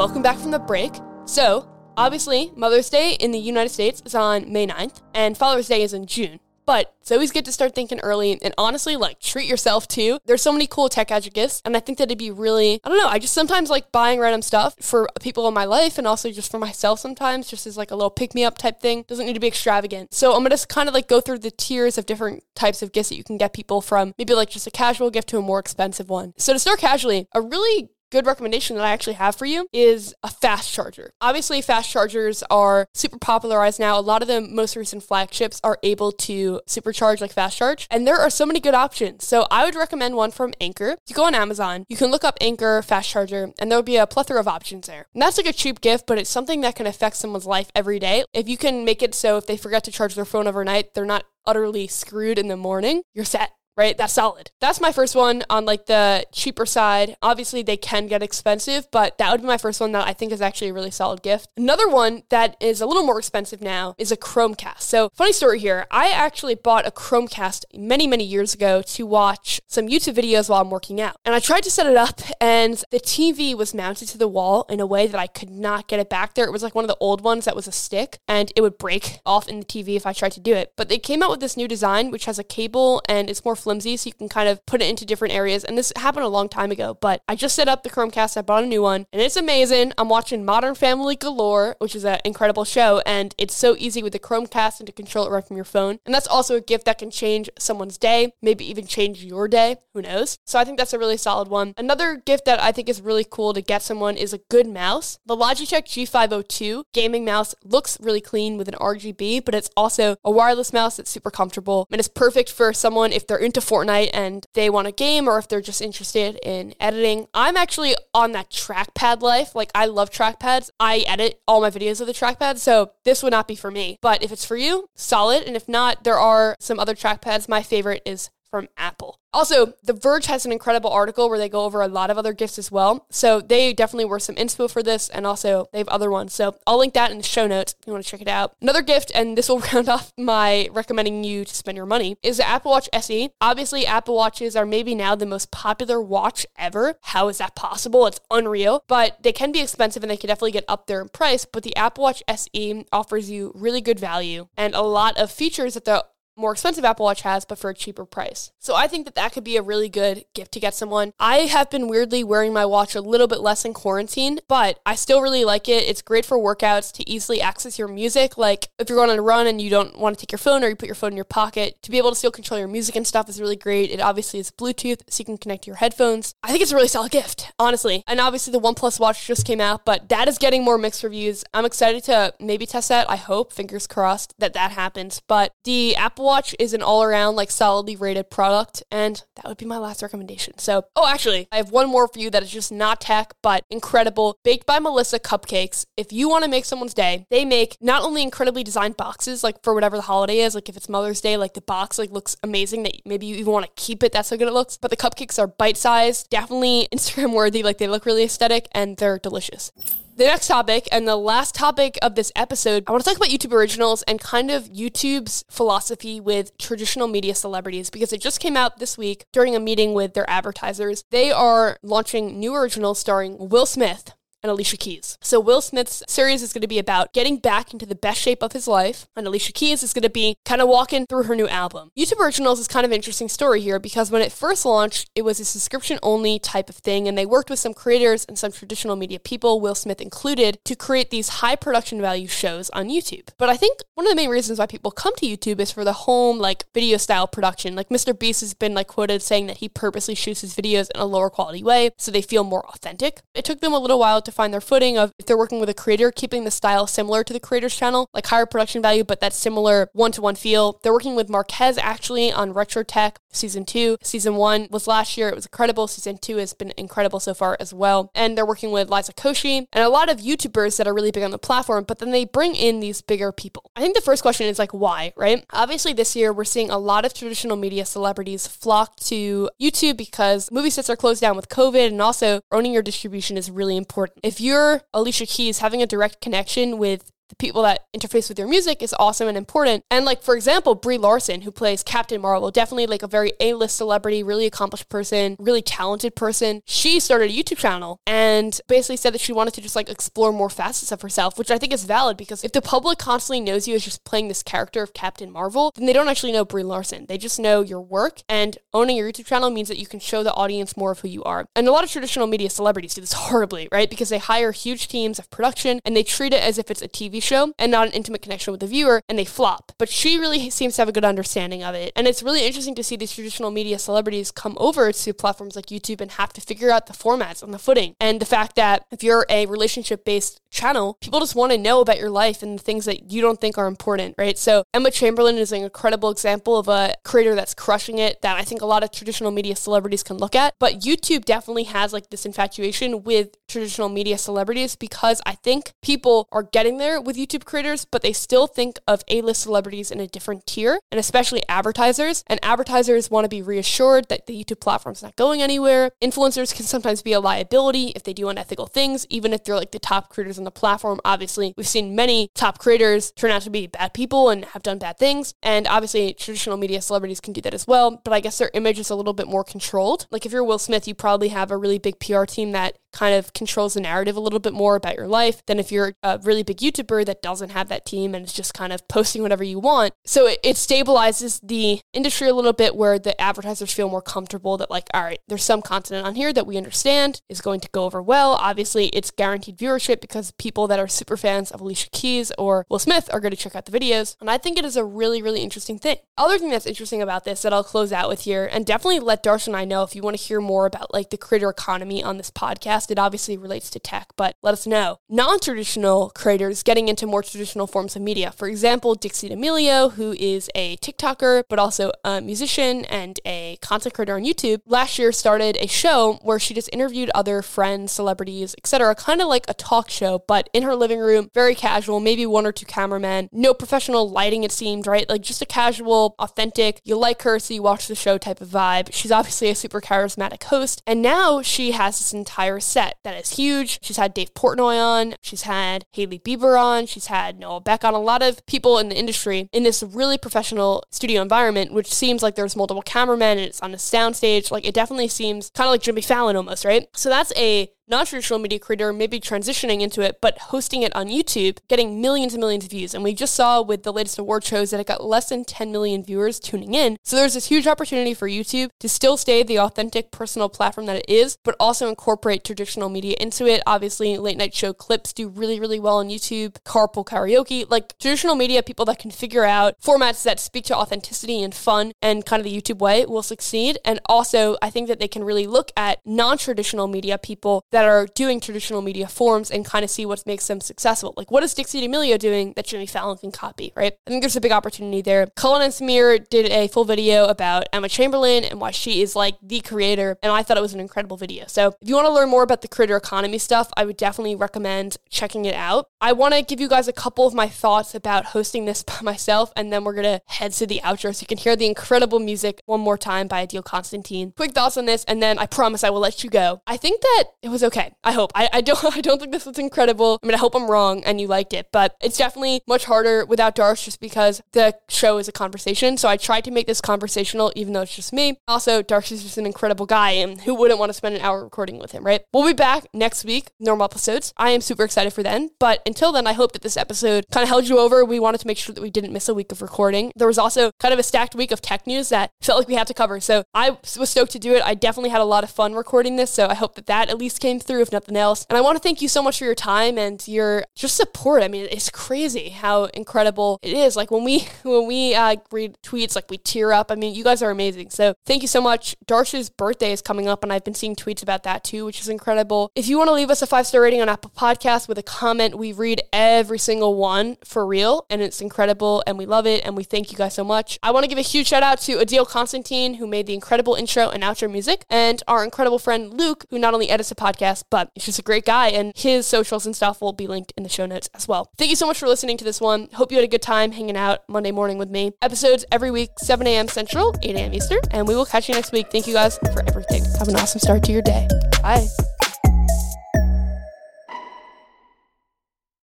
Welcome 0.00 0.22
back 0.22 0.38
from 0.38 0.50
the 0.50 0.58
break. 0.58 0.94
So, 1.26 1.68
obviously, 1.94 2.52
Mother's 2.56 2.88
Day 2.88 3.18
in 3.20 3.32
the 3.32 3.38
United 3.38 3.68
States 3.68 4.00
is 4.06 4.14
on 4.14 4.50
May 4.50 4.66
9th, 4.66 5.02
and 5.12 5.36
Father's 5.36 5.68
Day 5.68 5.82
is 5.82 5.92
in 5.92 6.06
June. 6.06 6.40
But 6.64 6.94
it's 7.02 7.12
always 7.12 7.30
good 7.30 7.44
to 7.44 7.52
start 7.52 7.74
thinking 7.74 8.00
early 8.00 8.40
and 8.40 8.54
honestly, 8.56 8.96
like, 8.96 9.20
treat 9.20 9.46
yourself 9.46 9.86
too. 9.86 10.18
There's 10.24 10.40
so 10.40 10.52
many 10.52 10.66
cool 10.66 10.88
tech 10.88 11.08
gadget 11.08 11.34
gifts, 11.34 11.60
and 11.66 11.76
I 11.76 11.80
think 11.80 11.98
that 11.98 12.04
it'd 12.04 12.16
be 12.16 12.30
really, 12.30 12.80
I 12.82 12.88
don't 12.88 12.96
know, 12.96 13.08
I 13.08 13.18
just 13.18 13.34
sometimes 13.34 13.68
like 13.68 13.92
buying 13.92 14.18
random 14.20 14.40
stuff 14.40 14.74
for 14.80 15.06
people 15.20 15.46
in 15.46 15.52
my 15.52 15.66
life 15.66 15.98
and 15.98 16.06
also 16.06 16.30
just 16.30 16.50
for 16.50 16.58
myself 16.58 16.98
sometimes, 16.98 17.50
just 17.50 17.66
as 17.66 17.76
like 17.76 17.90
a 17.90 17.94
little 17.94 18.08
pick 18.08 18.34
me 18.34 18.42
up 18.42 18.56
type 18.56 18.80
thing. 18.80 19.04
Doesn't 19.06 19.26
need 19.26 19.34
to 19.34 19.38
be 19.38 19.48
extravagant. 19.48 20.14
So 20.14 20.32
I'm 20.32 20.38
gonna 20.38 20.48
just 20.48 20.70
kind 20.70 20.88
of 20.88 20.94
like 20.94 21.08
go 21.08 21.20
through 21.20 21.40
the 21.40 21.50
tiers 21.50 21.98
of 21.98 22.06
different 22.06 22.42
types 22.54 22.80
of 22.80 22.92
gifts 22.92 23.10
that 23.10 23.16
you 23.16 23.24
can 23.24 23.36
get 23.36 23.52
people 23.52 23.82
from 23.82 24.14
maybe 24.16 24.32
like 24.32 24.48
just 24.48 24.66
a 24.66 24.70
casual 24.70 25.10
gift 25.10 25.28
to 25.28 25.36
a 25.36 25.42
more 25.42 25.58
expensive 25.58 26.08
one. 26.08 26.32
So 26.38 26.54
to 26.54 26.58
start 26.58 26.78
casually, 26.78 27.28
a 27.34 27.42
really 27.42 27.90
good 28.10 28.26
recommendation 28.26 28.76
that 28.76 28.84
I 28.84 28.92
actually 28.92 29.14
have 29.14 29.36
for 29.36 29.46
you 29.46 29.66
is 29.72 30.14
a 30.22 30.28
fast 30.28 30.72
charger. 30.72 31.12
Obviously, 31.20 31.62
fast 31.62 31.90
chargers 31.90 32.42
are 32.50 32.86
super 32.94 33.18
popularized 33.18 33.80
now. 33.80 33.98
A 33.98 34.00
lot 34.00 34.22
of 34.22 34.28
the 34.28 34.40
most 34.40 34.76
recent 34.76 35.02
flagships 35.02 35.60
are 35.62 35.78
able 35.82 36.12
to 36.12 36.60
supercharge 36.68 37.20
like 37.20 37.32
fast 37.32 37.56
charge, 37.56 37.86
and 37.90 38.06
there 38.06 38.16
are 38.16 38.30
so 38.30 38.46
many 38.46 38.60
good 38.60 38.74
options. 38.74 39.26
So 39.26 39.46
I 39.50 39.64
would 39.64 39.74
recommend 39.74 40.16
one 40.16 40.30
from 40.30 40.52
Anker. 40.60 40.96
You 41.06 41.14
go 41.14 41.24
on 41.24 41.34
Amazon, 41.34 41.84
you 41.88 41.96
can 41.96 42.10
look 42.10 42.24
up 42.24 42.36
Anker 42.40 42.82
fast 42.82 43.10
charger, 43.10 43.52
and 43.58 43.70
there'll 43.70 43.82
be 43.82 43.96
a 43.96 44.06
plethora 44.06 44.40
of 44.40 44.48
options 44.48 44.86
there. 44.86 45.06
And 45.14 45.22
that's 45.22 45.36
like 45.36 45.46
a 45.46 45.52
cheap 45.52 45.80
gift, 45.80 46.06
but 46.06 46.18
it's 46.18 46.30
something 46.30 46.60
that 46.62 46.74
can 46.74 46.86
affect 46.86 47.16
someone's 47.16 47.46
life 47.46 47.70
every 47.74 47.98
day. 47.98 48.24
If 48.32 48.48
you 48.48 48.56
can 48.56 48.84
make 48.84 49.02
it 49.02 49.14
so 49.14 49.36
if 49.36 49.46
they 49.46 49.56
forget 49.56 49.84
to 49.84 49.90
charge 49.90 50.14
their 50.14 50.24
phone 50.24 50.46
overnight, 50.46 50.94
they're 50.94 51.04
not 51.04 51.24
utterly 51.46 51.86
screwed 51.86 52.38
in 52.38 52.48
the 52.48 52.56
morning, 52.56 53.02
you're 53.14 53.24
set 53.24 53.52
right? 53.80 53.96
That's 53.96 54.12
solid. 54.12 54.50
That's 54.60 54.78
my 54.78 54.92
first 54.92 55.16
one 55.16 55.42
on 55.48 55.64
like 55.64 55.86
the 55.86 56.26
cheaper 56.32 56.66
side. 56.66 57.16
Obviously, 57.22 57.62
they 57.62 57.78
can 57.78 58.06
get 58.06 58.22
expensive, 58.22 58.86
but 58.90 59.16
that 59.16 59.32
would 59.32 59.40
be 59.40 59.46
my 59.46 59.56
first 59.56 59.80
one 59.80 59.92
that 59.92 60.06
I 60.06 60.12
think 60.12 60.32
is 60.32 60.42
actually 60.42 60.68
a 60.68 60.74
really 60.74 60.90
solid 60.90 61.22
gift. 61.22 61.48
Another 61.56 61.88
one 61.88 62.22
that 62.28 62.56
is 62.60 62.82
a 62.82 62.86
little 62.86 63.02
more 63.02 63.18
expensive 63.18 63.62
now 63.62 63.94
is 63.96 64.12
a 64.12 64.18
Chromecast. 64.18 64.82
So, 64.82 65.08
funny 65.14 65.32
story 65.32 65.58
here. 65.58 65.86
I 65.90 66.10
actually 66.10 66.54
bought 66.54 66.86
a 66.86 66.90
Chromecast 66.90 67.64
many, 67.74 68.06
many 68.06 68.24
years 68.24 68.52
ago 68.52 68.82
to 68.82 69.06
watch 69.06 69.62
some 69.66 69.88
YouTube 69.88 70.14
videos 70.14 70.50
while 70.50 70.60
I'm 70.60 70.70
working 70.70 71.00
out. 71.00 71.16
And 71.24 71.34
I 71.34 71.40
tried 71.40 71.62
to 71.62 71.70
set 71.70 71.86
it 71.86 71.96
up, 71.96 72.20
and 72.38 72.84
the 72.90 73.00
TV 73.00 73.56
was 73.56 73.72
mounted 73.72 74.08
to 74.08 74.18
the 74.18 74.28
wall 74.28 74.66
in 74.68 74.80
a 74.80 74.86
way 74.86 75.06
that 75.06 75.18
I 75.18 75.26
could 75.26 75.50
not 75.50 75.88
get 75.88 76.00
it 76.00 76.10
back 76.10 76.34
there. 76.34 76.44
It 76.44 76.52
was 76.52 76.62
like 76.62 76.74
one 76.74 76.84
of 76.84 76.88
the 76.88 76.96
old 77.00 77.22
ones 77.22 77.46
that 77.46 77.56
was 77.56 77.66
a 77.66 77.72
stick, 77.72 78.18
and 78.28 78.52
it 78.54 78.60
would 78.60 78.76
break 78.76 79.20
off 79.24 79.48
in 79.48 79.58
the 79.58 79.64
TV 79.64 79.96
if 79.96 80.04
I 80.04 80.12
tried 80.12 80.32
to 80.32 80.40
do 80.40 80.54
it. 80.54 80.74
But 80.76 80.90
they 80.90 80.98
came 80.98 81.22
out 81.22 81.30
with 81.30 81.40
this 81.40 81.56
new 81.56 81.66
design, 81.66 82.10
which 82.10 82.26
has 82.26 82.38
a 82.38 82.44
cable 82.44 83.00
and 83.08 83.30
it's 83.30 83.44
more 83.44 83.56
flimsy, 83.70 83.96
so 83.96 84.08
you 84.08 84.14
can 84.14 84.28
kind 84.28 84.48
of 84.48 84.66
put 84.66 84.82
it 84.82 84.88
into 84.88 85.06
different 85.06 85.32
areas. 85.32 85.62
And 85.62 85.78
this 85.78 85.92
happened 85.94 86.24
a 86.24 86.28
long 86.28 86.48
time 86.48 86.72
ago, 86.72 86.98
but 87.00 87.22
I 87.28 87.36
just 87.36 87.54
set 87.54 87.68
up 87.68 87.84
the 87.84 87.90
Chromecast. 87.90 88.36
I 88.36 88.42
bought 88.42 88.64
a 88.64 88.66
new 88.66 88.82
one, 88.82 89.06
and 89.12 89.22
it's 89.22 89.36
amazing. 89.36 89.92
I'm 89.96 90.08
watching 90.08 90.44
Modern 90.44 90.74
Family 90.74 91.14
Galore, 91.14 91.76
which 91.78 91.94
is 91.94 92.04
an 92.04 92.18
incredible 92.24 92.64
show, 92.64 93.00
and 93.06 93.32
it's 93.38 93.54
so 93.54 93.76
easy 93.78 94.02
with 94.02 94.12
the 94.12 94.18
Chromecast 94.18 94.80
and 94.80 94.88
to 94.88 94.92
control 94.92 95.24
it 95.24 95.30
right 95.30 95.46
from 95.46 95.56
your 95.56 95.64
phone. 95.64 96.00
And 96.04 96.12
that's 96.12 96.26
also 96.26 96.56
a 96.56 96.60
gift 96.60 96.84
that 96.86 96.98
can 96.98 97.12
change 97.12 97.48
someone's 97.60 97.96
day, 97.96 98.32
maybe 98.42 98.68
even 98.68 98.88
change 98.88 99.22
your 99.22 99.46
day. 99.46 99.76
Who 99.94 100.02
knows? 100.02 100.38
So 100.44 100.58
I 100.58 100.64
think 100.64 100.76
that's 100.76 100.92
a 100.92 100.98
really 100.98 101.16
solid 101.16 101.46
one. 101.46 101.74
Another 101.76 102.16
gift 102.16 102.46
that 102.46 102.60
I 102.60 102.72
think 102.72 102.88
is 102.88 103.00
really 103.00 103.26
cool 103.28 103.54
to 103.54 103.62
get 103.62 103.82
someone 103.82 104.16
is 104.16 104.32
a 104.32 104.38
good 104.50 104.66
mouse. 104.66 105.20
The 105.26 105.36
Logitech 105.36 105.86
G502 105.86 106.82
gaming 106.92 107.24
mouse 107.24 107.54
looks 107.64 107.98
really 108.00 108.20
clean 108.20 108.56
with 108.56 108.66
an 108.66 108.74
RGB, 108.74 109.44
but 109.44 109.54
it's 109.54 109.70
also 109.76 110.16
a 110.24 110.30
wireless 110.32 110.72
mouse 110.72 110.96
that's 110.96 111.10
super 111.10 111.30
comfortable 111.30 111.86
and 111.92 112.00
it's 112.00 112.08
perfect 112.08 112.50
for 112.50 112.72
someone 112.72 113.12
if 113.12 113.26
they're 113.26 113.38
into 113.50 113.60
Fortnite 113.60 114.10
and 114.14 114.46
they 114.54 114.70
want 114.70 114.86
a 114.86 114.92
game 114.92 115.26
or 115.26 115.36
if 115.36 115.48
they're 115.48 115.60
just 115.60 115.82
interested 115.82 116.38
in 116.44 116.72
editing. 116.78 117.26
I'm 117.34 117.56
actually 117.56 117.96
on 118.14 118.30
that 118.30 118.48
trackpad 118.48 119.22
life. 119.22 119.56
Like 119.56 119.72
I 119.74 119.86
love 119.86 120.10
trackpads. 120.10 120.70
I 120.78 120.98
edit 121.00 121.40
all 121.48 121.60
my 121.60 121.70
videos 121.70 121.98
with 121.98 122.06
the 122.06 122.14
trackpad, 122.14 122.58
so 122.58 122.92
this 123.04 123.24
would 123.24 123.32
not 123.32 123.48
be 123.48 123.56
for 123.56 123.72
me. 123.72 123.98
But 124.00 124.22
if 124.22 124.30
it's 124.30 124.44
for 124.44 124.56
you, 124.56 124.86
solid. 124.94 125.42
And 125.42 125.56
if 125.56 125.68
not, 125.68 126.04
there 126.04 126.18
are 126.18 126.54
some 126.60 126.78
other 126.78 126.94
trackpads. 126.94 127.48
My 127.48 127.60
favorite 127.64 128.02
is 128.06 128.30
from 128.50 128.68
Apple. 128.76 129.20
Also, 129.32 129.74
The 129.82 129.92
Verge 129.92 130.26
has 130.26 130.44
an 130.44 130.50
incredible 130.50 130.90
article 130.90 131.28
where 131.28 131.38
they 131.38 131.48
go 131.48 131.64
over 131.64 131.80
a 131.80 131.88
lot 131.88 132.10
of 132.10 132.18
other 132.18 132.32
gifts 132.32 132.58
as 132.58 132.72
well. 132.72 133.06
So 133.10 133.40
they 133.40 133.72
definitely 133.72 134.06
were 134.06 134.18
some 134.18 134.34
inspo 134.34 134.68
for 134.68 134.82
this, 134.82 135.08
and 135.08 135.24
also 135.24 135.68
they 135.72 135.78
have 135.78 135.88
other 135.88 136.10
ones. 136.10 136.34
So 136.34 136.56
I'll 136.66 136.78
link 136.78 136.94
that 136.94 137.12
in 137.12 137.18
the 137.18 137.22
show 137.22 137.46
notes 137.46 137.76
if 137.78 137.86
you 137.86 137.92
want 137.92 138.04
to 138.04 138.10
check 138.10 138.20
it 138.20 138.28
out. 138.28 138.54
Another 138.60 138.82
gift, 138.82 139.12
and 139.14 139.38
this 139.38 139.48
will 139.48 139.60
round 139.72 139.88
off 139.88 140.12
my 140.18 140.68
recommending 140.72 141.22
you 141.22 141.44
to 141.44 141.54
spend 141.54 141.76
your 141.76 141.86
money, 141.86 142.16
is 142.22 142.38
the 142.38 142.48
Apple 142.48 142.72
Watch 142.72 142.88
SE. 142.92 143.30
Obviously, 143.40 143.86
Apple 143.86 144.16
Watches 144.16 144.56
are 144.56 144.66
maybe 144.66 144.94
now 144.94 145.14
the 145.14 145.26
most 145.26 145.52
popular 145.52 146.00
watch 146.00 146.44
ever. 146.58 146.96
How 147.02 147.28
is 147.28 147.38
that 147.38 147.54
possible? 147.54 148.06
It's 148.06 148.20
unreal, 148.30 148.82
but 148.88 149.22
they 149.22 149.32
can 149.32 149.52
be 149.52 149.60
expensive 149.60 150.02
and 150.02 150.10
they 150.10 150.16
can 150.16 150.28
definitely 150.28 150.52
get 150.52 150.64
up 150.66 150.86
there 150.86 151.00
in 151.00 151.08
price. 151.08 151.44
But 151.44 151.62
the 151.62 151.76
Apple 151.76 152.02
Watch 152.02 152.22
SE 152.26 152.84
offers 152.92 153.30
you 153.30 153.52
really 153.54 153.80
good 153.80 154.00
value 154.00 154.48
and 154.56 154.74
a 154.74 154.82
lot 154.82 155.16
of 155.16 155.30
features 155.30 155.74
that 155.74 155.84
the 155.84 156.04
more 156.36 156.52
expensive 156.52 156.84
Apple 156.84 157.04
Watch 157.04 157.22
has, 157.22 157.44
but 157.44 157.58
for 157.58 157.70
a 157.70 157.74
cheaper 157.74 158.04
price. 158.04 158.50
So 158.58 158.74
I 158.74 158.86
think 158.86 159.04
that 159.04 159.14
that 159.14 159.32
could 159.32 159.44
be 159.44 159.56
a 159.56 159.62
really 159.62 159.88
good 159.88 160.24
gift 160.34 160.52
to 160.52 160.60
get 160.60 160.74
someone. 160.74 161.12
I 161.18 161.40
have 161.40 161.70
been 161.70 161.88
weirdly 161.88 162.24
wearing 162.24 162.52
my 162.52 162.64
watch 162.64 162.94
a 162.94 163.00
little 163.00 163.26
bit 163.26 163.40
less 163.40 163.64
in 163.64 163.74
quarantine, 163.74 164.40
but 164.48 164.80
I 164.86 164.94
still 164.94 165.20
really 165.20 165.44
like 165.44 165.68
it. 165.68 165.84
It's 165.84 166.02
great 166.02 166.24
for 166.24 166.38
workouts 166.38 166.92
to 166.94 167.08
easily 167.08 167.40
access 167.40 167.78
your 167.78 167.88
music. 167.88 168.38
Like 168.38 168.68
if 168.78 168.88
you're 168.88 168.98
going 168.98 169.10
on 169.10 169.18
a 169.18 169.22
run 169.22 169.46
and 169.46 169.60
you 169.60 169.70
don't 169.70 169.98
want 169.98 170.16
to 170.16 170.24
take 170.24 170.32
your 170.32 170.38
phone 170.38 170.64
or 170.64 170.68
you 170.68 170.76
put 170.76 170.86
your 170.88 170.94
phone 170.94 171.12
in 171.12 171.16
your 171.16 171.24
pocket, 171.24 171.82
to 171.82 171.90
be 171.90 171.98
able 171.98 172.10
to 172.10 172.16
still 172.16 172.30
control 172.30 172.58
your 172.58 172.68
music 172.68 172.96
and 172.96 173.06
stuff 173.06 173.28
is 173.28 173.40
really 173.40 173.56
great. 173.56 173.90
It 173.90 174.00
obviously 174.00 174.40
is 174.40 174.50
Bluetooth, 174.50 175.02
so 175.08 175.20
you 175.20 175.24
can 175.24 175.38
connect 175.38 175.64
to 175.64 175.68
your 175.68 175.76
headphones. 175.76 176.34
I 176.42 176.50
think 176.50 176.62
it's 176.62 176.72
a 176.72 176.76
really 176.76 176.88
solid 176.88 177.12
gift, 177.12 177.52
honestly. 177.58 178.02
And 178.06 178.20
obviously 178.20 178.52
the 178.52 178.60
OnePlus 178.60 179.00
watch 179.00 179.26
just 179.26 179.46
came 179.46 179.60
out, 179.60 179.84
but 179.84 180.08
that 180.08 180.28
is 180.28 180.38
getting 180.38 180.64
more 180.64 180.78
mixed 180.78 181.02
reviews. 181.02 181.44
I'm 181.52 181.64
excited 181.64 182.04
to 182.04 182.34
maybe 182.40 182.66
test 182.66 182.88
that. 182.88 183.10
I 183.10 183.16
hope, 183.16 183.52
fingers 183.52 183.86
crossed, 183.86 184.34
that 184.38 184.54
that 184.54 184.72
happens. 184.72 185.20
But 185.26 185.52
the 185.64 185.96
Apple 185.96 186.19
Watch 186.20 186.54
is 186.58 186.72
an 186.74 186.82
all 186.82 187.02
around, 187.02 187.36
like 187.36 187.50
solidly 187.50 187.96
rated 187.96 188.30
product, 188.30 188.82
and 188.90 189.22
that 189.36 189.46
would 189.46 189.58
be 189.58 189.64
my 189.64 189.78
last 189.78 190.02
recommendation. 190.02 190.58
So, 190.58 190.84
oh, 190.96 191.08
actually, 191.08 191.48
I 191.50 191.56
have 191.56 191.70
one 191.70 191.88
more 191.88 192.08
for 192.08 192.18
you 192.18 192.30
that 192.30 192.42
is 192.42 192.50
just 192.50 192.72
not 192.72 193.00
tech, 193.00 193.34
but 193.42 193.64
incredible. 193.70 194.36
Baked 194.44 194.66
by 194.66 194.78
Melissa 194.78 195.18
cupcakes. 195.18 195.84
If 195.96 196.12
you 196.12 196.28
want 196.28 196.44
to 196.44 196.50
make 196.50 196.64
someone's 196.64 196.94
day, 196.94 197.26
they 197.30 197.44
make 197.44 197.76
not 197.80 198.02
only 198.02 198.22
incredibly 198.22 198.62
designed 198.62 198.96
boxes, 198.96 199.42
like 199.42 199.62
for 199.62 199.74
whatever 199.74 199.96
the 199.96 200.02
holiday 200.02 200.40
is, 200.40 200.54
like 200.54 200.68
if 200.68 200.76
it's 200.76 200.88
Mother's 200.88 201.20
Day, 201.20 201.36
like 201.36 201.54
the 201.54 201.60
box 201.62 201.98
like 201.98 202.10
looks 202.10 202.36
amazing 202.42 202.82
that 202.84 202.94
maybe 203.04 203.26
you 203.26 203.36
even 203.36 203.52
want 203.52 203.66
to 203.66 203.72
keep 203.82 204.02
it. 204.02 204.12
That's 204.12 204.30
how 204.30 204.36
good 204.36 204.48
it 204.48 204.54
looks. 204.54 204.76
But 204.76 204.90
the 204.90 204.96
cupcakes 204.96 205.38
are 205.38 205.46
bite 205.46 205.76
sized, 205.76 206.30
definitely 206.30 206.88
Instagram 206.94 207.34
worthy. 207.34 207.62
Like 207.62 207.78
they 207.78 207.88
look 207.88 208.06
really 208.06 208.24
aesthetic 208.24 208.68
and 208.72 208.96
they're 208.96 209.18
delicious 209.18 209.72
the 210.20 210.26
next 210.26 210.48
topic 210.48 210.86
and 210.92 211.08
the 211.08 211.16
last 211.16 211.54
topic 211.54 211.98
of 212.02 212.14
this 212.14 212.30
episode, 212.36 212.84
I 212.86 212.92
want 212.92 213.02
to 213.02 213.08
talk 213.08 213.16
about 213.16 213.30
YouTube 213.30 213.54
originals 213.54 214.02
and 214.02 214.20
kind 214.20 214.50
of 214.50 214.64
YouTube's 214.64 215.46
philosophy 215.48 216.20
with 216.20 216.56
traditional 216.58 217.08
media 217.08 217.34
celebrities 217.34 217.88
because 217.88 218.12
it 218.12 218.20
just 218.20 218.38
came 218.38 218.54
out 218.54 218.78
this 218.78 218.98
week 218.98 219.24
during 219.32 219.56
a 219.56 219.60
meeting 219.60 219.94
with 219.94 220.12
their 220.12 220.28
advertisers. 220.28 221.04
They 221.10 221.32
are 221.32 221.78
launching 221.82 222.38
new 222.38 222.54
originals 222.54 222.98
starring 222.98 223.48
Will 223.48 223.64
Smith, 223.64 224.12
and 224.42 224.50
Alicia 224.50 224.76
Keys. 224.76 225.18
So 225.20 225.40
Will 225.40 225.60
Smith's 225.60 226.02
series 226.08 226.42
is 226.42 226.52
going 226.52 226.62
to 226.62 226.68
be 226.68 226.78
about 226.78 227.12
getting 227.12 227.38
back 227.38 227.72
into 227.72 227.86
the 227.86 227.94
best 227.94 228.20
shape 228.20 228.42
of 228.42 228.52
his 228.52 228.66
life, 228.66 229.06
and 229.16 229.26
Alicia 229.26 229.52
Keys 229.52 229.82
is 229.82 229.92
going 229.92 230.02
to 230.02 230.10
be 230.10 230.36
kind 230.44 230.60
of 230.60 230.68
walking 230.68 231.06
through 231.06 231.24
her 231.24 231.36
new 231.36 231.48
album. 231.48 231.90
YouTube 231.98 232.20
Originals 232.20 232.58
is 232.58 232.68
kind 232.68 232.84
of 232.84 232.90
an 232.90 232.96
interesting 232.96 233.28
story 233.28 233.60
here 233.60 233.78
because 233.78 234.10
when 234.10 234.22
it 234.22 234.32
first 234.32 234.64
launched, 234.64 235.10
it 235.14 235.22
was 235.22 235.40
a 235.40 235.44
subscription 235.44 235.98
only 236.02 236.38
type 236.38 236.68
of 236.68 236.76
thing, 236.76 237.06
and 237.06 237.16
they 237.16 237.26
worked 237.26 237.50
with 237.50 237.58
some 237.58 237.74
creators 237.74 238.24
and 238.24 238.38
some 238.38 238.52
traditional 238.52 238.96
media 238.96 239.18
people, 239.18 239.60
Will 239.60 239.74
Smith 239.74 240.00
included, 240.00 240.58
to 240.64 240.74
create 240.74 241.10
these 241.10 241.28
high 241.40 241.56
production 241.56 242.00
value 242.00 242.28
shows 242.28 242.70
on 242.70 242.88
YouTube. 242.88 243.28
But 243.38 243.48
I 243.48 243.56
think 243.56 243.80
one 243.94 244.06
of 244.06 244.10
the 244.10 244.16
main 244.16 244.30
reasons 244.30 244.58
why 244.58 244.66
people 244.66 244.90
come 244.90 245.14
to 245.16 245.26
YouTube 245.26 245.60
is 245.60 245.70
for 245.70 245.84
the 245.84 245.92
home 245.92 246.38
like 246.38 246.64
video 246.74 246.96
style 246.96 247.26
production. 247.26 247.74
Like 247.74 247.88
Mr. 247.88 248.18
Beast 248.18 248.40
has 248.40 248.54
been 248.54 248.74
like 248.74 248.88
quoted 248.88 249.22
saying 249.22 249.46
that 249.46 249.58
he 249.58 249.68
purposely 249.68 250.14
shoots 250.14 250.40
his 250.40 250.54
videos 250.54 250.88
in 250.94 251.00
a 251.00 251.04
lower 251.04 251.30
quality 251.30 251.62
way 251.62 251.90
so 251.98 252.10
they 252.10 252.22
feel 252.22 252.44
more 252.44 252.66
authentic. 252.68 253.20
It 253.34 253.44
took 253.44 253.60
them 253.60 253.72
a 253.72 253.78
little 253.78 253.98
while 253.98 254.22
to 254.22 254.29
to 254.30 254.34
find 254.36 254.52
their 254.52 254.60
footing 254.60 254.96
of 254.96 255.12
if 255.18 255.26
they're 255.26 255.36
working 255.36 255.60
with 255.60 255.68
a 255.68 255.74
creator, 255.74 256.10
keeping 256.10 256.44
the 256.44 256.50
style 256.50 256.86
similar 256.86 257.24
to 257.24 257.32
the 257.32 257.40
creator's 257.40 257.76
channel, 257.76 258.08
like 258.14 258.26
higher 258.26 258.46
production 258.46 258.80
value, 258.80 259.04
but 259.04 259.20
that 259.20 259.32
similar 259.32 259.88
one 259.92 260.12
to 260.12 260.20
one 260.20 260.34
feel. 260.34 260.78
They're 260.82 260.92
working 260.92 261.16
with 261.16 261.28
Marques 261.28 261.78
actually 261.78 262.32
on 262.32 262.52
Retro 262.52 262.82
Tech 262.82 263.18
season 263.32 263.64
two. 263.64 263.96
Season 264.02 264.36
one 264.36 264.68
was 264.70 264.86
last 264.86 265.16
year. 265.16 265.28
It 265.28 265.34
was 265.34 265.46
incredible. 265.46 265.86
Season 265.86 266.18
two 266.18 266.36
has 266.36 266.52
been 266.52 266.72
incredible 266.76 267.20
so 267.20 267.34
far 267.34 267.56
as 267.60 267.74
well. 267.74 268.10
And 268.14 268.36
they're 268.36 268.46
working 268.46 268.70
with 268.70 268.90
Liza 268.90 269.12
Koshy 269.12 269.66
and 269.72 269.84
a 269.84 269.88
lot 269.88 270.10
of 270.10 270.18
YouTubers 270.18 270.76
that 270.78 270.86
are 270.86 270.94
really 270.94 271.10
big 271.10 271.22
on 271.22 271.30
the 271.30 271.38
platform, 271.38 271.84
but 271.86 271.98
then 271.98 272.10
they 272.10 272.24
bring 272.24 272.54
in 272.54 272.80
these 272.80 273.00
bigger 273.02 273.32
people. 273.32 273.70
I 273.76 273.80
think 273.80 273.94
the 273.94 274.00
first 274.00 274.22
question 274.22 274.46
is 274.46 274.58
like, 274.58 274.72
why, 274.72 275.12
right? 275.16 275.44
Obviously, 275.52 275.92
this 275.92 276.14
year 276.16 276.32
we're 276.32 276.44
seeing 276.44 276.70
a 276.70 276.78
lot 276.78 277.04
of 277.04 277.14
traditional 277.14 277.56
media 277.56 277.84
celebrities 277.84 278.46
flock 278.46 278.96
to 278.96 279.50
YouTube 279.60 279.96
because 279.96 280.50
movie 280.50 280.70
sets 280.70 280.90
are 280.90 280.96
closed 280.96 281.20
down 281.20 281.36
with 281.36 281.48
COVID 281.48 281.88
and 281.88 282.02
also 282.02 282.40
owning 282.52 282.72
your 282.72 282.82
distribution 282.82 283.36
is 283.36 283.50
really 283.50 283.76
important. 283.76 284.19
If 284.22 284.40
you're 284.40 284.82
Alicia 284.92 285.26
Keys, 285.26 285.60
having 285.60 285.82
a 285.82 285.86
direct 285.86 286.20
connection 286.20 286.78
with 286.78 287.10
the 287.30 287.36
people 287.36 287.62
that 287.62 287.86
interface 287.96 288.28
with 288.28 288.38
your 288.38 288.48
music 288.48 288.82
is 288.82 288.94
awesome 288.98 289.28
and 289.28 289.38
important. 289.38 289.84
And 289.90 290.04
like 290.04 290.22
for 290.22 290.36
example, 290.36 290.74
Brie 290.74 290.98
Larson, 290.98 291.42
who 291.42 291.50
plays 291.50 291.82
Captain 291.82 292.20
Marvel, 292.20 292.50
definitely 292.50 292.86
like 292.86 293.02
a 293.02 293.08
very 293.08 293.32
A-list 293.40 293.76
celebrity, 293.76 294.22
really 294.22 294.46
accomplished 294.46 294.88
person, 294.88 295.36
really 295.38 295.62
talented 295.62 296.14
person. 296.14 296.62
She 296.66 297.00
started 297.00 297.30
a 297.30 297.32
YouTube 297.32 297.58
channel 297.58 298.00
and 298.06 298.60
basically 298.68 298.96
said 298.96 299.14
that 299.14 299.20
she 299.20 299.32
wanted 299.32 299.54
to 299.54 299.62
just 299.62 299.76
like 299.76 299.88
explore 299.88 300.32
more 300.32 300.50
facets 300.50 300.92
of 300.92 301.02
herself, 301.02 301.38
which 301.38 301.50
I 301.50 301.58
think 301.58 301.72
is 301.72 301.84
valid 301.84 302.16
because 302.16 302.44
if 302.44 302.52
the 302.52 302.60
public 302.60 302.98
constantly 302.98 303.40
knows 303.40 303.66
you 303.66 303.76
as 303.76 303.84
just 303.84 304.04
playing 304.04 304.28
this 304.28 304.42
character 304.42 304.82
of 304.82 304.92
Captain 304.92 305.30
Marvel, 305.30 305.72
then 305.76 305.86
they 305.86 305.92
don't 305.92 306.08
actually 306.08 306.32
know 306.32 306.44
Brie 306.44 306.64
Larson. 306.64 307.06
They 307.06 307.16
just 307.16 307.38
know 307.38 307.60
your 307.60 307.80
work 307.80 308.22
and 308.28 308.58
owning 308.74 308.96
your 308.96 309.10
YouTube 309.10 309.26
channel 309.26 309.50
means 309.50 309.68
that 309.68 309.78
you 309.78 309.86
can 309.86 310.00
show 310.00 310.22
the 310.24 310.34
audience 310.34 310.76
more 310.76 310.90
of 310.90 311.00
who 311.00 311.08
you 311.08 311.22
are. 311.22 311.46
And 311.54 311.68
a 311.68 311.72
lot 311.72 311.84
of 311.84 311.90
traditional 311.90 312.26
media 312.26 312.50
celebrities 312.50 312.94
do 312.94 313.00
this 313.00 313.12
horribly, 313.12 313.68
right? 313.70 313.88
Because 313.88 314.08
they 314.08 314.18
hire 314.18 314.50
huge 314.50 314.88
teams 314.88 315.18
of 315.18 315.30
production 315.30 315.80
and 315.84 315.96
they 315.96 316.02
treat 316.02 316.32
it 316.32 316.42
as 316.42 316.58
if 316.58 316.70
it's 316.70 316.82
a 316.82 316.88
TV 316.88 317.19
Show 317.20 317.52
and 317.58 317.70
not 317.70 317.88
an 317.88 317.92
intimate 317.92 318.22
connection 318.22 318.52
with 318.52 318.60
the 318.60 318.66
viewer, 318.66 319.02
and 319.08 319.18
they 319.18 319.24
flop. 319.24 319.72
But 319.78 319.88
she 319.88 320.18
really 320.18 320.50
seems 320.50 320.76
to 320.76 320.82
have 320.82 320.88
a 320.88 320.92
good 320.92 321.04
understanding 321.04 321.62
of 321.62 321.74
it. 321.74 321.92
And 321.94 322.06
it's 322.06 322.22
really 322.22 322.46
interesting 322.46 322.74
to 322.74 322.84
see 322.84 322.96
these 322.96 323.14
traditional 323.14 323.50
media 323.50 323.78
celebrities 323.78 324.30
come 324.30 324.56
over 324.58 324.92
to 324.92 325.12
platforms 325.12 325.56
like 325.56 325.66
YouTube 325.66 326.00
and 326.00 326.12
have 326.12 326.32
to 326.32 326.40
figure 326.40 326.70
out 326.70 326.86
the 326.86 326.92
formats 326.92 327.42
and 327.42 327.54
the 327.54 327.58
footing. 327.58 327.94
And 328.00 328.20
the 328.20 328.26
fact 328.26 328.56
that 328.56 328.84
if 328.90 329.02
you're 329.02 329.26
a 329.28 329.46
relationship 329.46 330.04
based 330.04 330.40
channel, 330.50 330.96
people 331.00 331.20
just 331.20 331.34
want 331.34 331.52
to 331.52 331.58
know 331.58 331.80
about 331.80 331.98
your 331.98 332.10
life 332.10 332.42
and 332.42 332.58
the 332.58 332.62
things 332.62 332.84
that 332.84 333.10
you 333.12 333.22
don't 333.22 333.40
think 333.40 333.56
are 333.56 333.66
important, 333.66 334.14
right? 334.18 334.36
So 334.36 334.64
Emma 334.74 334.90
Chamberlain 334.90 335.36
is 335.36 335.52
an 335.52 335.62
incredible 335.62 336.10
example 336.10 336.58
of 336.58 336.68
a 336.68 336.94
creator 337.04 337.34
that's 337.34 337.54
crushing 337.54 337.98
it 337.98 338.20
that 338.22 338.36
I 338.36 338.42
think 338.42 338.60
a 338.60 338.66
lot 338.66 338.82
of 338.82 338.90
traditional 338.90 339.30
media 339.30 339.56
celebrities 339.56 340.02
can 340.02 340.16
look 340.16 340.34
at. 340.34 340.54
But 340.58 340.80
YouTube 340.80 341.24
definitely 341.24 341.64
has 341.64 341.92
like 341.92 342.10
this 342.10 342.26
infatuation 342.26 343.02
with 343.02 343.36
traditional 343.48 343.88
media 343.88 344.18
celebrities 344.18 344.76
because 344.76 345.20
I 345.24 345.34
think 345.34 345.72
people 345.82 346.28
are 346.32 346.42
getting 346.42 346.78
there 346.78 347.00
with 347.00 347.16
YouTube 347.16 347.44
creators, 347.44 347.84
but 347.84 348.02
they 348.02 348.12
still 348.12 348.46
think 348.46 348.78
of 348.86 349.02
A-list 349.08 349.42
celebrities 349.42 349.90
in 349.90 350.00
a 350.00 350.06
different 350.06 350.46
tier, 350.46 350.80
and 350.90 350.98
especially 350.98 351.42
advertisers. 351.48 352.24
And 352.26 352.40
advertisers 352.42 353.10
want 353.10 353.24
to 353.24 353.28
be 353.28 353.42
reassured 353.42 354.08
that 354.08 354.26
the 354.26 354.44
YouTube 354.44 354.60
platform's 354.60 355.02
not 355.02 355.16
going 355.16 355.42
anywhere. 355.42 355.90
Influencers 356.02 356.54
can 356.54 356.64
sometimes 356.64 357.02
be 357.02 357.12
a 357.12 357.20
liability 357.20 357.92
if 357.94 358.02
they 358.02 358.12
do 358.12 358.28
unethical 358.28 358.66
things, 358.66 359.06
even 359.10 359.32
if 359.32 359.44
they're 359.44 359.56
like 359.56 359.70
the 359.70 359.78
top 359.78 360.10
creators 360.10 360.38
on 360.40 360.44
the 360.44 360.50
platform. 360.50 361.00
Obviously, 361.04 361.54
we've 361.56 361.68
seen 361.68 361.94
many 361.94 362.30
top 362.34 362.58
creators 362.58 363.12
turn 363.12 363.30
out 363.30 363.42
to 363.42 363.50
be 363.50 363.66
bad 363.66 363.94
people 363.94 364.30
and 364.30 364.44
have 364.46 364.62
done 364.62 364.78
bad 364.78 364.98
things. 364.98 365.34
And 365.42 365.66
obviously, 365.68 366.14
traditional 366.14 366.56
media 366.56 366.82
celebrities 366.82 367.20
can 367.20 367.32
do 367.32 367.40
that 367.42 367.54
as 367.54 367.66
well. 367.66 368.00
But 368.02 368.12
I 368.12 368.20
guess 368.20 368.38
their 368.38 368.50
image 368.54 368.78
is 368.78 368.90
a 368.90 368.96
little 368.96 369.12
bit 369.12 369.28
more 369.28 369.44
controlled. 369.44 370.06
Like 370.10 370.26
if 370.26 370.32
you're 370.32 370.44
Will 370.44 370.58
Smith, 370.58 370.88
you 370.88 370.94
probably 370.94 371.28
have 371.28 371.50
a 371.50 371.56
really 371.56 371.78
big 371.78 372.00
PR 372.00 372.24
team 372.24 372.52
that 372.52 372.78
kind 372.92 373.14
of 373.14 373.32
controls 373.32 373.74
the 373.74 373.80
narrative 373.80 374.16
a 374.16 374.20
little 374.20 374.38
bit 374.38 374.52
more 374.52 374.76
about 374.76 374.96
your 374.96 375.06
life 375.06 375.44
than 375.46 375.58
if 375.58 375.70
you're 375.70 375.94
a 376.02 376.18
really 376.22 376.42
big 376.42 376.58
YouTuber 376.58 377.04
that 377.06 377.22
doesn't 377.22 377.50
have 377.50 377.68
that 377.68 377.86
team 377.86 378.14
and 378.14 378.24
is 378.24 378.32
just 378.32 378.54
kind 378.54 378.72
of 378.72 378.86
posting 378.88 379.22
whatever 379.22 379.44
you 379.44 379.58
want. 379.58 379.92
So 380.04 380.26
it, 380.26 380.38
it 380.42 380.56
stabilizes 380.56 381.40
the 381.42 381.80
industry 381.92 382.28
a 382.28 382.34
little 382.34 382.52
bit 382.52 382.76
where 382.76 382.98
the 382.98 383.18
advertisers 383.20 383.72
feel 383.72 383.88
more 383.88 384.02
comfortable 384.02 384.56
that, 384.58 384.70
like, 384.70 384.88
all 384.92 385.02
right, 385.02 385.20
there's 385.28 385.44
some 385.44 385.62
content 385.62 386.06
on 386.06 386.14
here 386.14 386.32
that 386.32 386.46
we 386.46 386.56
understand 386.56 387.20
is 387.28 387.40
going 387.40 387.60
to 387.60 387.68
go 387.70 387.84
over 387.84 388.02
well. 388.02 388.32
Obviously, 388.32 388.86
it's 388.88 389.10
guaranteed 389.10 389.58
viewership 389.58 390.00
because 390.00 390.32
people 390.32 390.66
that 390.68 390.78
are 390.78 390.88
super 390.88 391.16
fans 391.16 391.50
of 391.50 391.60
Alicia 391.60 391.90
Keys 391.90 392.32
or 392.38 392.66
Will 392.68 392.78
Smith 392.78 393.08
are 393.12 393.20
going 393.20 393.30
to 393.30 393.36
check 393.36 393.54
out 393.54 393.66
the 393.66 393.78
videos. 393.78 394.16
And 394.20 394.30
I 394.30 394.38
think 394.38 394.58
it 394.58 394.64
is 394.64 394.76
a 394.76 394.84
really, 394.84 395.22
really 395.22 395.42
interesting 395.42 395.78
thing. 395.78 395.98
Other 396.16 396.38
thing 396.38 396.50
that's 396.50 396.66
interesting 396.66 397.02
about 397.02 397.24
this 397.24 397.42
that 397.42 397.52
I'll 397.52 397.64
close 397.64 397.92
out 397.92 398.08
with 398.08 398.22
here, 398.22 398.48
and 398.50 398.66
definitely 398.66 399.00
let 399.00 399.22
Darsh 399.22 399.46
and 399.46 399.56
I 399.56 399.64
know 399.64 399.82
if 399.82 399.94
you 399.94 400.02
want 400.02 400.16
to 400.16 400.22
hear 400.22 400.40
more 400.40 400.66
about 400.66 400.92
like 400.92 401.10
the 401.10 401.16
creator 401.16 401.48
economy 401.48 402.02
on 402.02 402.16
this 402.16 402.30
podcast 402.30 402.79
podcast. 402.80 402.90
It 402.90 402.98
obviously 402.98 403.36
relates 403.36 403.70
to 403.70 403.78
tech, 403.78 404.08
but 404.16 404.36
let 404.42 404.52
us 404.52 404.66
know. 404.66 404.98
Non 405.08 405.40
traditional 405.40 406.10
creators 406.10 406.62
getting 406.62 406.88
into 406.88 407.06
more 407.06 407.22
traditional 407.22 407.66
forms 407.66 407.96
of 407.96 408.02
media. 408.02 408.32
For 408.32 408.48
example, 408.48 408.94
Dixie 408.94 409.28
D'Amelio, 409.28 409.92
who 409.92 410.12
is 410.12 410.50
a 410.54 410.76
TikToker, 410.78 411.44
but 411.48 411.58
also 411.58 411.92
a 412.04 412.20
musician 412.20 412.84
and 412.86 413.18
a 413.24 413.58
content 413.60 413.94
creator 413.94 414.14
on 414.14 414.24
YouTube, 414.24 414.60
last 414.66 414.98
year 414.98 415.12
started 415.12 415.56
a 415.60 415.66
show 415.66 416.18
where 416.22 416.38
she 416.38 416.54
just 416.54 416.70
interviewed 416.72 417.10
other 417.14 417.42
friends, 417.42 417.92
celebrities, 417.92 418.54
etc., 418.58 418.94
kind 418.94 419.20
of 419.20 419.28
like 419.28 419.44
a 419.48 419.54
talk 419.54 419.90
show, 419.90 420.22
but 420.26 420.48
in 420.52 420.62
her 420.62 420.74
living 420.74 421.00
room, 421.00 421.30
very 421.34 421.54
casual, 421.54 422.00
maybe 422.00 422.26
one 422.26 422.46
or 422.46 422.52
two 422.52 422.66
cameramen, 422.66 423.28
no 423.32 423.54
professional 423.54 424.10
lighting, 424.10 424.44
it 424.44 424.52
seemed, 424.52 424.86
right? 424.86 425.08
Like 425.08 425.22
just 425.22 425.42
a 425.42 425.46
casual, 425.46 426.14
authentic, 426.18 426.80
you 426.84 426.96
like 426.96 427.22
her, 427.22 427.38
so 427.38 427.54
you 427.54 427.62
watch 427.62 427.86
the 427.86 427.94
show 427.94 428.18
type 428.18 428.40
of 428.40 428.48
vibe. 428.48 428.88
She's 428.92 429.12
obviously 429.12 429.50
a 429.50 429.54
super 429.54 429.80
charismatic 429.80 430.42
host, 430.44 430.82
and 430.86 431.02
now 431.02 431.42
she 431.42 431.72
has 431.72 431.98
this 431.98 432.12
entire 432.12 432.60
set 432.70 432.98
that 433.04 433.18
is 433.18 433.36
huge. 433.36 433.78
She's 433.82 433.96
had 433.96 434.14
Dave 434.14 434.34
Portnoy 434.34 434.80
on, 434.80 435.14
she's 435.20 435.42
had 435.42 435.84
Hailey 435.92 436.18
Bieber 436.18 436.60
on, 436.60 436.86
she's 436.86 437.06
had 437.06 437.38
Noah 437.38 437.60
Beck 437.60 437.84
on, 437.84 437.94
a 437.94 437.98
lot 437.98 438.22
of 438.22 438.44
people 438.46 438.78
in 438.78 438.88
the 438.88 438.96
industry 438.96 439.48
in 439.52 439.62
this 439.62 439.82
really 439.82 440.18
professional 440.18 440.84
studio 440.90 441.22
environment, 441.22 441.72
which 441.72 441.92
seems 441.92 442.22
like 442.22 442.34
there's 442.34 442.56
multiple 442.56 442.82
cameramen 442.82 443.38
and 443.38 443.46
it's 443.46 443.60
on 443.60 443.74
a 443.74 443.76
soundstage. 443.76 444.50
Like 444.50 444.64
it 444.64 444.74
definitely 444.74 445.08
seems 445.08 445.50
kind 445.54 445.66
of 445.66 445.72
like 445.72 445.82
Jimmy 445.82 446.02
Fallon 446.02 446.36
almost, 446.36 446.64
right? 446.64 446.86
So 446.94 447.08
that's 447.08 447.32
a 447.36 447.70
non 447.90 448.06
traditional 448.06 448.38
media 448.38 448.58
creator, 448.58 448.92
maybe 448.92 449.18
transitioning 449.20 449.80
into 449.80 450.00
it, 450.00 450.20
but 450.20 450.38
hosting 450.38 450.82
it 450.82 450.94
on 450.94 451.08
YouTube, 451.08 451.58
getting 451.68 452.00
millions 452.00 452.32
and 452.32 452.40
millions 452.40 452.64
of 452.64 452.70
views. 452.70 452.94
And 452.94 453.02
we 453.02 453.14
just 453.14 453.34
saw 453.34 453.60
with 453.60 453.82
the 453.82 453.92
latest 453.92 454.18
award 454.18 454.44
shows 454.44 454.70
that 454.70 454.80
it 454.80 454.86
got 454.86 455.04
less 455.04 455.28
than 455.28 455.44
10 455.44 455.72
million 455.72 456.04
viewers 456.04 456.38
tuning 456.38 456.74
in. 456.74 456.96
So 457.02 457.16
there's 457.16 457.34
this 457.34 457.48
huge 457.48 457.66
opportunity 457.66 458.14
for 458.14 458.28
YouTube 458.28 458.70
to 458.78 458.88
still 458.88 459.16
stay 459.16 459.42
the 459.42 459.58
authentic 459.58 460.10
personal 460.12 460.48
platform 460.48 460.86
that 460.86 460.96
it 460.96 461.08
is, 461.08 461.36
but 461.44 461.56
also 461.58 461.88
incorporate 461.88 462.44
traditional 462.44 462.88
media 462.88 463.16
into 463.18 463.46
it. 463.46 463.62
Obviously, 463.66 464.16
late 464.16 464.36
night 464.36 464.54
show 464.54 464.72
clips 464.72 465.12
do 465.12 465.28
really, 465.28 465.58
really 465.58 465.80
well 465.80 465.98
on 465.98 466.08
YouTube, 466.08 466.52
carpool 466.64 467.04
karaoke, 467.04 467.68
like 467.68 467.98
traditional 467.98 468.36
media, 468.36 468.62
people 468.62 468.84
that 468.84 468.98
can 468.98 469.10
figure 469.10 469.44
out 469.44 469.74
formats 469.80 470.22
that 470.22 470.38
speak 470.38 470.64
to 470.64 470.76
authenticity 470.76 471.42
and 471.42 471.54
fun 471.54 471.92
and 472.00 472.24
kind 472.24 472.40
of 472.40 472.44
the 472.44 472.60
YouTube 472.60 472.78
way 472.78 473.04
will 473.04 473.22
succeed. 473.22 473.78
And 473.84 473.98
also, 474.06 474.56
I 474.62 474.70
think 474.70 474.86
that 474.88 475.00
they 475.00 475.08
can 475.08 475.24
really 475.24 475.46
look 475.46 475.72
at 475.76 475.98
non 476.04 476.38
traditional 476.38 476.86
media 476.86 477.18
people 477.18 477.64
that 477.72 477.79
that 477.80 477.88
are 477.88 478.06
doing 478.14 478.40
traditional 478.40 478.82
media 478.82 479.08
forms 479.08 479.50
and 479.50 479.64
kind 479.64 479.84
of 479.84 479.90
see 479.90 480.04
what 480.04 480.26
makes 480.26 480.46
them 480.46 480.60
successful. 480.60 481.14
Like, 481.16 481.30
what 481.30 481.42
is 481.42 481.54
Dixie 481.54 481.80
D'Amelio 481.80 482.18
doing 482.18 482.52
that 482.54 482.66
Jimmy 482.66 482.84
Fallon 482.84 483.16
can 483.16 483.32
copy, 483.32 483.72
right? 483.74 483.94
I 484.06 484.10
think 484.10 484.22
there's 484.22 484.36
a 484.36 484.40
big 484.40 484.52
opportunity 484.52 485.00
there. 485.00 485.28
Colin 485.34 485.62
and 485.62 485.72
Samir 485.72 486.28
did 486.28 486.52
a 486.52 486.68
full 486.68 486.84
video 486.84 487.24
about 487.24 487.64
Emma 487.72 487.88
Chamberlain 487.88 488.44
and 488.44 488.60
why 488.60 488.70
she 488.70 489.00
is 489.00 489.16
like 489.16 489.36
the 489.42 489.60
creator, 489.60 490.18
and 490.22 490.30
I 490.30 490.42
thought 490.42 490.58
it 490.58 490.60
was 490.60 490.74
an 490.74 490.80
incredible 490.80 491.16
video. 491.16 491.46
So, 491.46 491.68
if 491.80 491.88
you 491.88 491.94
want 491.94 492.06
to 492.06 492.12
learn 492.12 492.28
more 492.28 492.42
about 492.42 492.60
the 492.60 492.68
creator 492.68 492.96
economy 492.96 493.38
stuff, 493.38 493.70
I 493.78 493.86
would 493.86 493.96
definitely 493.96 494.36
recommend 494.36 494.98
checking 495.08 495.46
it 495.46 495.54
out. 495.54 495.86
I 496.02 496.12
want 496.12 496.34
to 496.34 496.42
give 496.42 496.60
you 496.60 496.68
guys 496.68 496.86
a 496.86 496.92
couple 496.92 497.26
of 497.26 497.32
my 497.32 497.48
thoughts 497.48 497.94
about 497.94 498.26
hosting 498.26 498.66
this 498.66 498.82
by 498.90 499.00
myself, 499.00 499.54
and 499.56 499.72
then 499.72 499.84
we're 499.84 499.94
going 499.94 500.18
to 500.18 500.20
head 500.26 500.52
to 500.52 500.66
the 500.66 500.80
outro 500.84 501.14
so 501.14 501.22
you 501.22 501.26
can 501.26 501.38
hear 501.38 501.56
the 501.56 501.64
incredible 501.66 502.18
music 502.18 502.60
one 502.66 502.80
more 502.80 502.98
time 502.98 503.26
by 503.26 503.46
Adil 503.46 503.64
Constantine. 503.64 504.34
Quick 504.36 504.52
thoughts 504.52 504.76
on 504.76 504.84
this, 504.84 505.02
and 505.04 505.22
then 505.22 505.38
I 505.38 505.46
promise 505.46 505.82
I 505.82 505.88
will 505.88 506.00
let 506.00 506.22
you 506.22 506.28
go. 506.28 506.60
I 506.66 506.76
think 506.76 507.00
that 507.00 507.24
it 507.40 507.48
was 507.48 507.62
okay. 507.70 507.92
I 508.02 508.12
hope. 508.12 508.32
I, 508.34 508.48
I 508.52 508.60
don't 508.60 508.84
I 508.96 509.00
don't 509.00 509.18
think 509.18 509.32
this 509.32 509.46
was 509.46 509.58
incredible. 509.58 510.18
I 510.22 510.26
mean, 510.26 510.34
I 510.34 510.38
hope 510.38 510.54
I'm 510.54 510.70
wrong 510.70 511.04
and 511.04 511.20
you 511.20 511.26
liked 511.26 511.52
it, 511.52 511.68
but 511.72 511.96
it's 512.00 512.18
definitely 512.18 512.62
much 512.66 512.84
harder 512.84 513.24
without 513.24 513.54
Darsh 513.54 513.84
just 513.84 514.00
because 514.00 514.42
the 514.52 514.76
show 514.88 515.18
is 515.18 515.28
a 515.28 515.32
conversation. 515.32 515.96
So 515.96 516.08
I 516.08 516.16
tried 516.16 516.44
to 516.44 516.50
make 516.50 516.66
this 516.66 516.80
conversational, 516.80 517.52
even 517.54 517.72
though 517.72 517.82
it's 517.82 517.94
just 517.94 518.12
me. 518.12 518.38
Also, 518.48 518.82
Darsh 518.82 519.12
is 519.12 519.22
just 519.22 519.38
an 519.38 519.46
incredible 519.46 519.86
guy, 519.86 520.10
and 520.10 520.40
who 520.42 520.54
wouldn't 520.54 520.80
want 520.80 520.90
to 520.90 520.94
spend 520.94 521.14
an 521.14 521.20
hour 521.20 521.42
recording 521.44 521.78
with 521.78 521.92
him, 521.92 522.04
right? 522.04 522.22
We'll 522.32 522.46
be 522.46 522.52
back 522.52 522.86
next 522.92 523.24
week, 523.24 523.50
normal 523.60 523.84
episodes. 523.84 524.32
I 524.36 524.50
am 524.50 524.60
super 524.60 524.84
excited 524.84 525.12
for 525.12 525.22
then. 525.22 525.50
But 525.58 525.82
until 525.86 526.12
then, 526.12 526.26
I 526.26 526.32
hope 526.32 526.52
that 526.52 526.62
this 526.62 526.76
episode 526.76 527.26
kind 527.30 527.42
of 527.42 527.48
held 527.48 527.68
you 527.68 527.78
over. 527.78 528.04
We 528.04 528.20
wanted 528.20 528.40
to 528.40 528.46
make 528.46 528.58
sure 528.58 528.74
that 528.74 528.82
we 528.82 528.90
didn't 528.90 529.12
miss 529.12 529.28
a 529.28 529.34
week 529.34 529.52
of 529.52 529.62
recording. 529.62 530.12
There 530.16 530.26
was 530.26 530.38
also 530.38 530.70
kind 530.80 530.92
of 530.92 530.98
a 530.98 531.02
stacked 531.02 531.34
week 531.34 531.52
of 531.52 531.60
tech 531.60 531.86
news 531.86 532.08
that 532.08 532.30
felt 532.40 532.58
like 532.58 532.68
we 532.68 532.74
had 532.74 532.86
to 532.88 532.94
cover. 532.94 533.20
So 533.20 533.44
I 533.54 533.78
was 533.98 534.10
stoked 534.10 534.32
to 534.32 534.38
do 534.38 534.54
it. 534.54 534.62
I 534.64 534.74
definitely 534.74 535.10
had 535.10 535.20
a 535.20 535.24
lot 535.24 535.44
of 535.44 535.50
fun 535.50 535.74
recording 535.74 536.16
this. 536.16 536.30
So 536.30 536.46
I 536.46 536.54
hope 536.54 536.74
that 536.74 536.86
that 536.86 537.08
at 537.10 537.18
least 537.18 537.40
came 537.40 537.49
through, 537.58 537.82
if 537.82 537.92
nothing 537.92 538.16
else. 538.16 538.46
And 538.48 538.56
I 538.56 538.60
want 538.60 538.76
to 538.76 538.82
thank 538.82 539.02
you 539.02 539.08
so 539.08 539.22
much 539.22 539.38
for 539.38 539.44
your 539.44 539.54
time 539.54 539.98
and 539.98 540.26
your 540.28 540.64
just 540.76 540.96
support. 540.96 541.42
I 541.42 541.48
mean, 541.48 541.66
it's 541.70 541.90
crazy 541.90 542.50
how 542.50 542.84
incredible 542.84 543.58
it 543.62 543.72
is. 543.72 543.96
Like 543.96 544.10
when 544.10 544.24
we 544.24 544.46
when 544.62 544.86
we 544.86 545.14
uh, 545.14 545.36
read 545.50 545.76
tweets, 545.82 546.14
like 546.14 546.30
we 546.30 546.38
tear 546.38 546.72
up. 546.72 546.90
I 546.90 546.94
mean, 546.94 547.14
you 547.14 547.24
guys 547.24 547.42
are 547.42 547.50
amazing. 547.50 547.90
So 547.90 548.14
thank 548.26 548.42
you 548.42 548.48
so 548.48 548.60
much. 548.60 548.94
Darsh's 549.06 549.50
birthday 549.50 549.92
is 549.92 550.02
coming 550.02 550.28
up, 550.28 550.42
and 550.42 550.52
I've 550.52 550.64
been 550.64 550.74
seeing 550.74 550.94
tweets 550.94 551.22
about 551.22 551.42
that 551.44 551.64
too, 551.64 551.84
which 551.84 552.00
is 552.00 552.08
incredible. 552.08 552.70
If 552.74 552.88
you 552.88 552.98
want 552.98 553.08
to 553.08 553.14
leave 553.14 553.30
us 553.30 553.42
a 553.42 553.46
five 553.46 553.66
star 553.66 553.80
rating 553.80 554.02
on 554.02 554.08
Apple 554.08 554.30
Podcasts 554.36 554.88
with 554.88 554.98
a 554.98 555.02
comment, 555.02 555.56
we 555.56 555.72
read 555.72 556.02
every 556.12 556.58
single 556.58 556.94
one 556.94 557.36
for 557.44 557.66
real, 557.66 558.06
and 558.10 558.20
it's 558.20 558.40
incredible, 558.40 559.02
and 559.06 559.18
we 559.18 559.26
love 559.26 559.46
it, 559.46 559.64
and 559.64 559.76
we 559.76 559.84
thank 559.84 560.12
you 560.12 560.18
guys 560.18 560.34
so 560.34 560.44
much. 560.44 560.78
I 560.82 560.90
want 560.90 561.04
to 561.04 561.08
give 561.08 561.18
a 561.18 561.22
huge 561.22 561.48
shout 561.48 561.62
out 561.62 561.80
to 561.82 561.98
Adil 561.98 562.26
Constantine, 562.26 562.94
who 562.94 563.06
made 563.06 563.26
the 563.26 563.34
incredible 563.34 563.74
intro 563.74 564.10
and 564.10 564.22
outro 564.22 564.50
music, 564.50 564.84
and 564.90 565.22
our 565.26 565.44
incredible 565.44 565.78
friend 565.78 566.12
Luke, 566.12 566.44
who 566.50 566.58
not 566.58 566.74
only 566.74 566.90
edits 566.90 567.08
the 567.08 567.14
podcast, 567.14 567.39
but 567.70 567.90
is 567.94 568.04
just 568.04 568.18
a 568.18 568.22
great 568.22 568.44
guy, 568.44 568.68
and 568.68 568.92
his 568.96 569.26
socials 569.26 569.66
and 569.66 569.74
stuff 569.74 570.00
will 570.00 570.12
be 570.12 570.26
linked 570.26 570.52
in 570.56 570.62
the 570.62 570.68
show 570.68 570.86
notes 570.86 571.08
as 571.14 571.26
well. 571.26 571.50
Thank 571.58 571.70
you 571.70 571.76
so 571.76 571.86
much 571.86 571.98
for 571.98 572.06
listening 572.06 572.36
to 572.38 572.44
this 572.44 572.60
one. 572.60 572.88
Hope 572.94 573.10
you 573.10 573.18
had 573.18 573.24
a 573.24 573.28
good 573.28 573.42
time 573.42 573.72
hanging 573.72 573.96
out 573.96 574.20
Monday 574.28 574.50
morning 574.50 574.78
with 574.78 574.90
me. 574.90 575.12
Episodes 575.22 575.64
every 575.72 575.90
week, 575.90 576.10
7 576.18 576.46
a.m. 576.46 576.68
Central, 576.68 577.14
8 577.22 577.36
a.m. 577.36 577.54
Eastern, 577.54 577.80
and 577.90 578.06
we 578.06 578.14
will 578.14 578.26
catch 578.26 578.48
you 578.48 578.54
next 578.54 578.72
week. 578.72 578.90
Thank 578.90 579.06
you 579.06 579.14
guys 579.14 579.38
for 579.52 579.62
everything. 579.66 580.04
Have 580.18 580.28
an 580.28 580.36
awesome 580.36 580.60
start 580.60 580.82
to 580.84 580.92
your 580.92 581.02
day. 581.02 581.28
Bye. 581.62 581.86